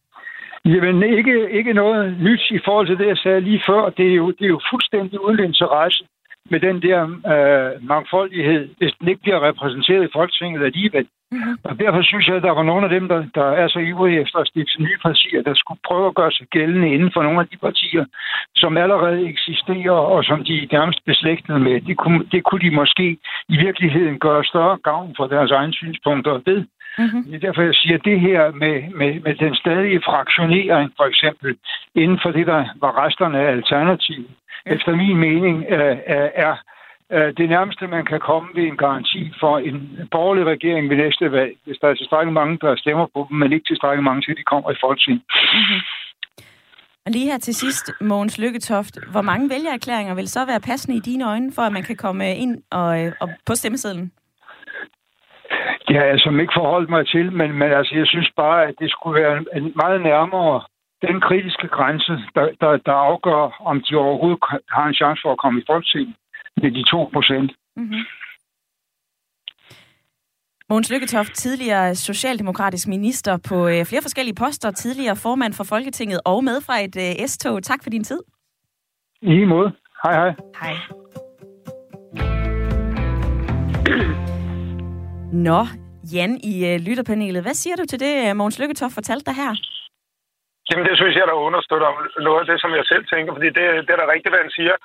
[0.66, 3.90] Jamen, ikke, ikke noget nyt i forhold til det, jeg sagde lige før.
[3.90, 6.06] Det er jo, det er jo fuldstændig uden interesse
[6.52, 7.02] med den der
[7.34, 11.08] øh, mangfoldighed, hvis den ikke bliver repræsenteret i Folketinget alligevel.
[11.32, 11.58] Mm-hmm.
[11.64, 14.22] Og derfor synes jeg, at der var nogle af dem, der, der er så ivrige
[14.22, 17.40] efter at stifte nye partier, der skulle prøve at gøre sig gældende inden for nogle
[17.40, 18.06] af de partier,
[18.56, 21.82] som allerede eksisterer, og som de er nærmest beslægtede med.
[21.82, 23.18] Det kunne, det kunne de måske
[23.50, 26.66] i virkeligheden gøre større gavn for deres egne synspunkter ved.
[26.98, 27.24] Mm-hmm.
[27.24, 31.06] Det er derfor, jeg siger, at det her med, med, med den stadige fraktionering, for
[31.06, 31.58] eksempel,
[31.96, 34.32] inden for det, der var resterne af alternativet,
[34.66, 35.98] efter min mening øh,
[36.46, 36.56] er
[37.12, 41.32] øh, det nærmeste, man kan komme ved en garanti for en borgerlig regering ved næste
[41.32, 44.38] valg, hvis der er tilstrækkeligt mange, der stemmer på dem, men ikke tilstrækkeligt mange til,
[44.38, 45.18] de kommer i folketing.
[45.54, 45.82] Mm-hmm.
[47.06, 51.00] Og lige her til sidst, Mogens Lykketoft, hvor mange vælgererklæringer vil så være passende i
[51.00, 54.12] dine øjne, for at man kan komme ind og, øh, og på stemmesedlen?
[55.88, 58.76] Det har jeg som ikke forholdt mig til, men, men altså, jeg synes bare, at
[58.80, 60.62] det skulle være en meget nærmere
[61.02, 63.42] den kritiske grænse, der, der, der afgør,
[63.72, 64.40] om de overhovedet
[64.70, 66.16] har en chance for at komme i folketing
[66.62, 67.52] med de 2 procent.
[67.76, 68.04] Mm-hmm.
[70.70, 76.44] Mogens Lykketoft, tidligere socialdemokratisk minister på øh, flere forskellige poster, tidligere formand for Folketinget og
[76.44, 77.64] med fra et øh, S-tog.
[77.64, 78.20] Tak for din tid.
[79.22, 79.72] I lige måde.
[80.04, 80.34] Hej hej.
[80.62, 80.76] Hej.
[85.34, 85.66] Nå,
[86.14, 87.42] Jan i øh, lytterpanelet.
[87.42, 89.75] Hvad siger du til det, Mogens Lykketoft fortalte dig her?
[90.70, 91.90] Jamen, det synes jeg, der understøtter
[92.28, 94.58] noget af det, som jeg selv tænker, fordi det, det er da rigtigt, hvad han
[94.60, 94.76] siger.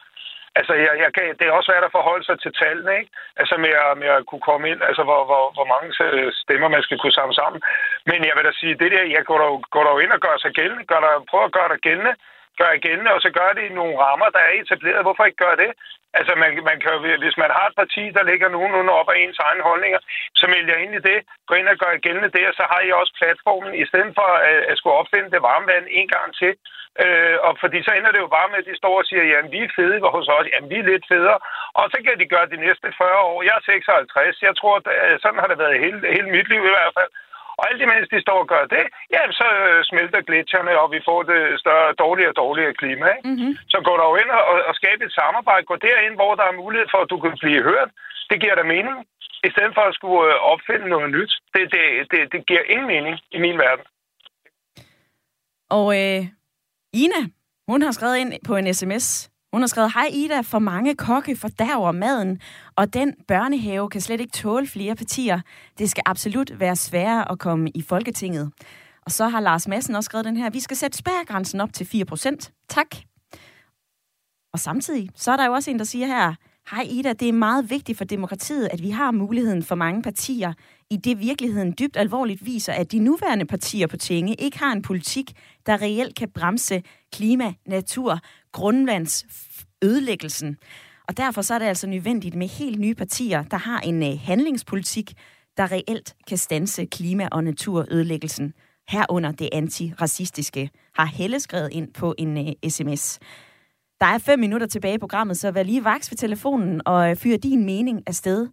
[0.58, 3.10] Altså, jeg, jeg kan, det er også svært at forholde sig til tallene, ikke?
[3.40, 6.68] Altså, med at, med at kunne komme ind, altså, hvor, hvor, hvor mange øh, stemmer
[6.68, 7.60] man skal kunne samle sammen.
[8.10, 10.36] Men jeg vil da sige, det der, jeg går der, går der ind og gør
[10.38, 12.14] sig gældende, gør der, prøver at gøre dig gældende,
[12.60, 15.06] gør gældende, og så gør det i nogle rammer, der er etableret.
[15.06, 15.70] Hvorfor ikke gøre det?
[16.18, 16.92] Altså, man, man kan,
[17.24, 20.00] hvis man har et parti, der ligger nogenlunde op af ens egne holdninger,
[20.40, 22.80] så melder jeg ind i det, gå ind og gør gældende det, og så har
[22.86, 26.28] I også platformen, i stedet for at, at skulle opfinde det varme vand en gang
[26.40, 26.52] til.
[27.04, 29.52] Øh, og fordi så ender det jo bare med, at de står og siger, jamen
[29.54, 31.38] vi er fede hos os, jamen vi er lidt federe.
[31.80, 33.38] Og så kan de gøre de næste 40 år.
[33.48, 36.62] Jeg er 56, jeg tror, at øh, sådan har det været hele, hele mit liv
[36.66, 37.10] i hvert fald.
[37.60, 38.84] Og alt imens de står og gør det,
[39.14, 43.06] jamen så øh, smelter gletsjerne, og vi får det større, dårligere og dårligere klima.
[43.16, 43.28] Ikke?
[43.30, 43.52] Mm-hmm.
[43.72, 45.68] Så går der jo ind og, og skabe et samarbejde.
[45.70, 47.90] Gå derind, hvor der er mulighed for, at du kan blive hørt.
[48.30, 48.96] Det giver dig mening.
[49.48, 51.32] I stedet for at skulle øh, opfinde noget nyt.
[51.54, 53.84] Det, det, det, det giver ingen mening i min verden.
[55.76, 56.20] Og øh,
[57.02, 57.22] Ina,
[57.70, 59.06] hun har skrevet ind på en sms.
[59.52, 62.40] Hun har skrevet, hej Ida, for mange kokke fordærver maden,
[62.76, 65.40] og den børnehave kan slet ikke tåle flere partier.
[65.78, 68.52] Det skal absolut være sværere at komme i Folketinget.
[69.06, 71.84] Og så har Lars Madsen også skrevet den her, vi skal sætte spærgrænsen op til
[71.84, 72.66] 4%.
[72.68, 72.96] Tak.
[74.52, 76.34] Og samtidig, så er der jo også en, der siger her,
[76.70, 80.52] Hej Ida, det er meget vigtigt for demokratiet, at vi har muligheden for mange partier,
[80.90, 84.82] i det virkeligheden dybt alvorligt viser, at de nuværende partier på tinge ikke har en
[84.82, 85.32] politik,
[85.66, 88.18] der reelt kan bremse klima, natur,
[88.52, 89.26] grundvands
[89.82, 90.56] ødelæggelsen.
[91.08, 94.18] Og derfor så er det altså nødvendigt med helt nye partier, der har en øh,
[94.22, 95.12] handlingspolitik,
[95.56, 98.54] der reelt kan stanse klima- og naturødelæggelsen.
[98.88, 103.18] Herunder det antiracistiske, har Helle skrevet ind på en øh, uh, sms.
[104.00, 107.16] Der er fem minutter tilbage i programmet, så vær lige vaks ved telefonen og øh,
[107.16, 108.48] fyr din mening afsted.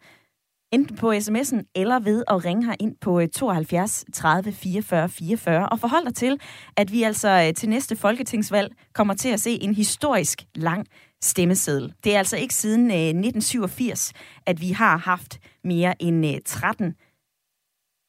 [0.71, 5.79] Enten på sms'en eller ved at ringe her ind på 72 30 44 44 og
[5.79, 6.39] forhold dig til,
[6.77, 10.87] at vi altså øh, til næste folketingsvalg kommer til at se en historisk lang
[11.23, 11.93] stemmeseddel.
[12.03, 14.13] Det er altså ikke siden øh, 1987,
[14.45, 16.95] at vi har haft mere end 13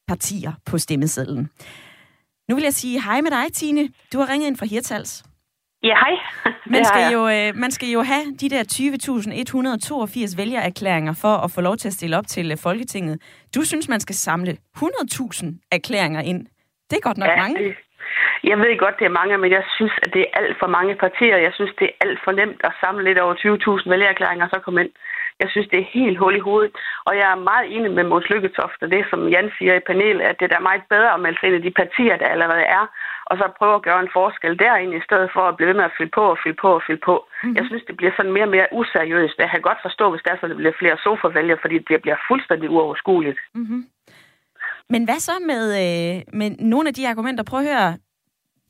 [0.08, 1.48] partier på stemmesedlen.
[2.48, 3.88] Nu vil jeg sige hej med dig, Tine.
[4.12, 5.27] Du har ringet ind fra Hirtals.
[5.82, 6.14] Ja, hej.
[6.74, 11.60] Man skal, jo, øh, man skal jo have de der 20.182 vælgererklæringer for at få
[11.60, 13.16] lov til at stille op til øh, Folketinget.
[13.54, 16.46] Du synes, man skal samle 100.000 erklæringer ind.
[16.90, 17.58] Det er godt nok ja, mange.
[17.64, 17.76] Det,
[18.44, 20.94] jeg ved godt, det er mange, men jeg synes, at det er alt for mange
[20.94, 21.36] partier.
[21.36, 24.58] Jeg synes, det er alt for nemt at samle lidt over 20.000 vælgererklæringer og så
[24.64, 24.92] komme ind.
[25.40, 26.72] Jeg synes, det er helt hul i hovedet.
[27.08, 30.24] Og jeg er meget enig med Mås Lykketoft, og det, som Jan siger i panelet,
[30.30, 32.84] at det er meget bedre at melde sig ind i de partier, der allerede er,
[33.30, 35.88] og så prøve at gøre en forskel derinde, i stedet for at blive ved med
[35.88, 37.14] at fylde på og fylde på og fylde på.
[37.26, 37.56] Mm-hmm.
[37.56, 39.36] Jeg synes, det bliver sådan mere og mere useriøst.
[39.44, 42.18] Jeg kan godt forstå, hvis der er så, det bliver flere sofavælgere, fordi det bliver
[42.30, 43.40] fuldstændig uoverskueligt.
[43.54, 43.82] Mm-hmm.
[44.92, 47.44] Men hvad så med, øh, med nogle af de argumenter?
[47.44, 47.88] Prøv at høre,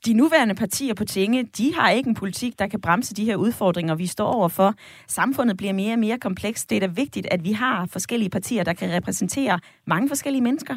[0.06, 3.36] de nuværende partier på tinge, de har ikke en politik, der kan bremse de her
[3.36, 4.74] udfordringer, vi står overfor.
[5.06, 6.70] Samfundet bliver mere og mere komplekst.
[6.70, 10.74] Det er da vigtigt, at vi har forskellige partier, der kan repræsentere mange forskellige mennesker.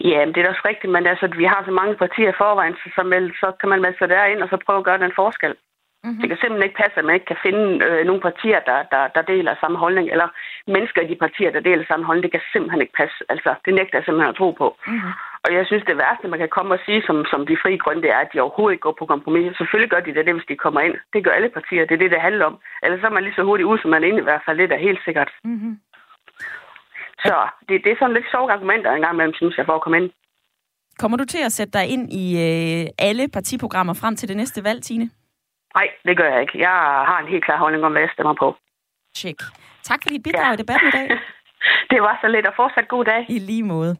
[0.00, 2.74] Ja, det er da også rigtigt, men altså, vi har så mange partier i forvejen,
[2.74, 3.02] så, så,
[3.40, 5.54] så kan man melde sig derind og så prøve at gøre den forskel.
[6.04, 6.20] Mm-hmm.
[6.20, 9.02] Det kan simpelthen ikke passe, at man ikke kan finde øh, nogle partier, der, der,
[9.14, 10.28] der deler samme holdning, eller
[10.74, 12.22] mennesker i de partier, der deler samme holdning.
[12.22, 13.18] Det kan simpelthen ikke passe.
[13.28, 14.66] Altså, det nægter jeg simpelthen at tro på.
[14.86, 15.12] Mm-hmm.
[15.44, 18.02] Og jeg synes, det værste, man kan komme og sige, som, som de frie grønne,
[18.02, 19.56] det er, at de overhovedet ikke går på kompromis.
[19.56, 20.94] Selvfølgelig gør de det, hvis de kommer ind.
[21.12, 21.86] Det gør alle partier.
[21.86, 22.56] Det er det, det handler om.
[22.82, 24.72] Ellers så er man lige så hurtigt ud, som man egentlig i hvert fald lidt
[24.72, 25.30] er helt sikkert.
[25.44, 25.72] Mm-hmm.
[27.24, 27.34] Så
[27.68, 30.10] det, det er sådan lidt sjove argumenter engang mellem, synes jeg, for at komme ind.
[30.98, 34.64] Kommer du til at sætte dig ind i øh, alle partiprogrammer frem til det næste
[34.64, 35.10] valg, Tine?
[35.74, 36.58] Nej, det gør jeg ikke.
[36.58, 36.76] Jeg
[37.10, 38.56] har en helt klar holdning om, hvad jeg stemmer på.
[39.16, 39.42] Check.
[39.82, 40.52] Tak for dit bidrag ja.
[40.52, 41.08] i debatten i dag.
[41.90, 43.26] det var så lidt, og fortsat god dag.
[43.28, 43.96] I lige måde.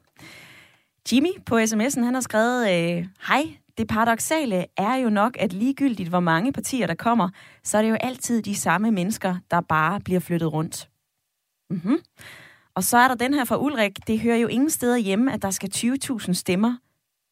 [1.13, 3.43] Jimmy på sms'en, han har skrevet, øh, hej,
[3.79, 7.29] det paradoxale er jo nok, at ligegyldigt hvor mange partier der kommer,
[7.63, 10.89] så er det jo altid de samme mennesker, der bare bliver flyttet rundt.
[11.71, 11.99] Mm-hmm.
[12.79, 14.07] Og så er der den her fra Ulrik.
[14.07, 16.77] Det hører jo ingen steder hjemme, at der skal 20.000 stemmer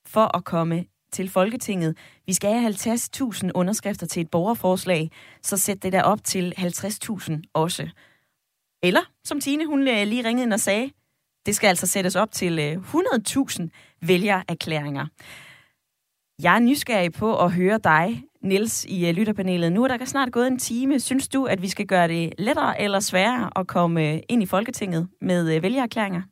[0.07, 1.97] for at komme til Folketinget.
[2.27, 5.11] Vi skal have 50.000 underskrifter til et borgerforslag,
[5.43, 7.89] så sæt det der op til 50.000 også.
[8.83, 10.91] Eller, som Tine hun øh, lige ringede ind og sagde,
[11.47, 13.69] det skal altså sættes op til øh, 100.000
[14.03, 15.07] vælgererklæringer.
[16.43, 19.73] Jeg er nysgerrig på at høre dig, Niels, i øh, lytterpanelet.
[19.73, 21.01] Nu er der snart gået en time.
[21.01, 24.47] Synes du, at vi skal gøre det lettere eller sværere at komme øh, ind i
[24.47, 26.23] Folketinget med øh, vælgererklæringer?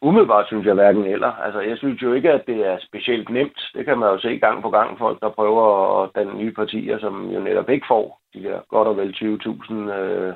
[0.00, 1.32] Umiddelbart synes jeg hverken eller.
[1.32, 3.60] Altså, jeg synes jo ikke, at det er specielt nemt.
[3.74, 4.98] Det kan man jo se gang på gang.
[4.98, 5.64] Folk, der prøver
[6.02, 9.74] at danne nye partier, som jo netop ikke får de der godt og vel 20.000
[9.74, 10.34] øh,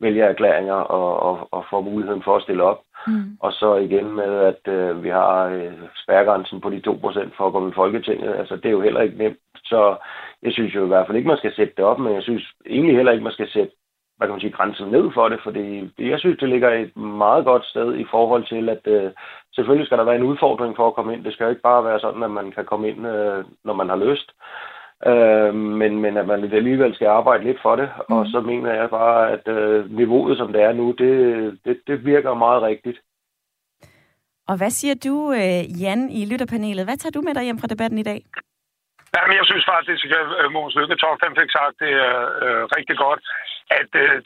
[0.00, 2.80] vælgererklæringer og, og, og får muligheden for at stille op.
[3.06, 3.36] Mm.
[3.40, 5.72] Og så igen med, at øh, vi har øh,
[6.04, 8.34] spærgrænsen på de 2% for at komme i Folketinget.
[8.34, 9.96] Altså, det er jo heller ikke nemt Så
[10.42, 12.44] jeg synes jo i hvert fald ikke, man skal sætte det op, men jeg synes
[12.66, 13.72] egentlig heller ikke, man skal sætte
[14.18, 17.44] hvad kan man sige, grænsen ned for det, fordi jeg synes, det ligger et meget
[17.44, 19.10] godt sted i forhold til, at øh,
[19.54, 21.24] selvfølgelig skal der være en udfordring for at komme ind.
[21.24, 23.88] Det skal jo ikke bare være sådan, at man kan komme ind, øh, når man
[23.88, 24.28] har lyst.
[25.06, 28.16] Øh, men, men at man alligevel skal arbejde lidt for det, mm.
[28.16, 31.12] og så mener jeg bare, at øh, niveauet, som det er nu, det,
[31.64, 32.98] det, det virker meget rigtigt.
[34.48, 36.84] Og hvad siger du, øh, Jan, i lytterpanelet?
[36.84, 38.20] Hvad tager du med dig hjem fra debatten i dag?
[39.14, 43.22] Jamen, jeg synes faktisk, at øh, Måns Lykketoft fik sagt det er øh, rigtig godt,
[43.80, 44.16] at øh,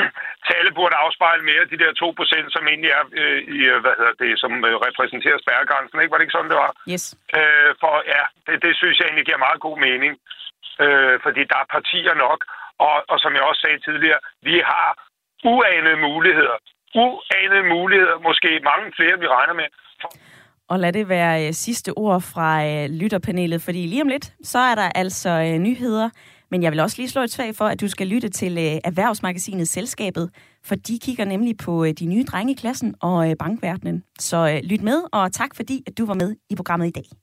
[0.48, 4.16] tallet burde afspejle mere de der 2%, som egentlig er øh, i, øh, hvad hedder
[4.24, 6.12] det, som øh, repræsenterer spærregrænsen, ikke?
[6.12, 6.72] Var det ikke sådan, det var?
[6.92, 7.04] Yes.
[7.38, 10.12] Øh, for ja, det, det synes jeg egentlig giver meget god mening,
[10.84, 12.40] øh, fordi der er partier nok,
[12.86, 14.88] og, og som jeg også sagde tidligere, vi har
[15.52, 16.56] uanede muligheder.
[17.04, 19.68] Uanede muligheder, måske mange flere, vi regner med,
[20.72, 22.50] og lad det være øh, sidste ord fra
[22.86, 26.10] lytterpanelet, fordi lige om lidt, så er der altså nyheder.
[26.52, 28.80] Men jeg vil også lige slå et svag for, at du skal lytte til øh,
[28.84, 30.30] Erhvervsmagasinet Selskabet,
[30.64, 34.02] for de kigger nemlig på øh, de nye drenge i klassen og øh, bankverdenen.
[34.18, 37.21] Så lyt med, og tak fordi, at du var med i programmet i dag.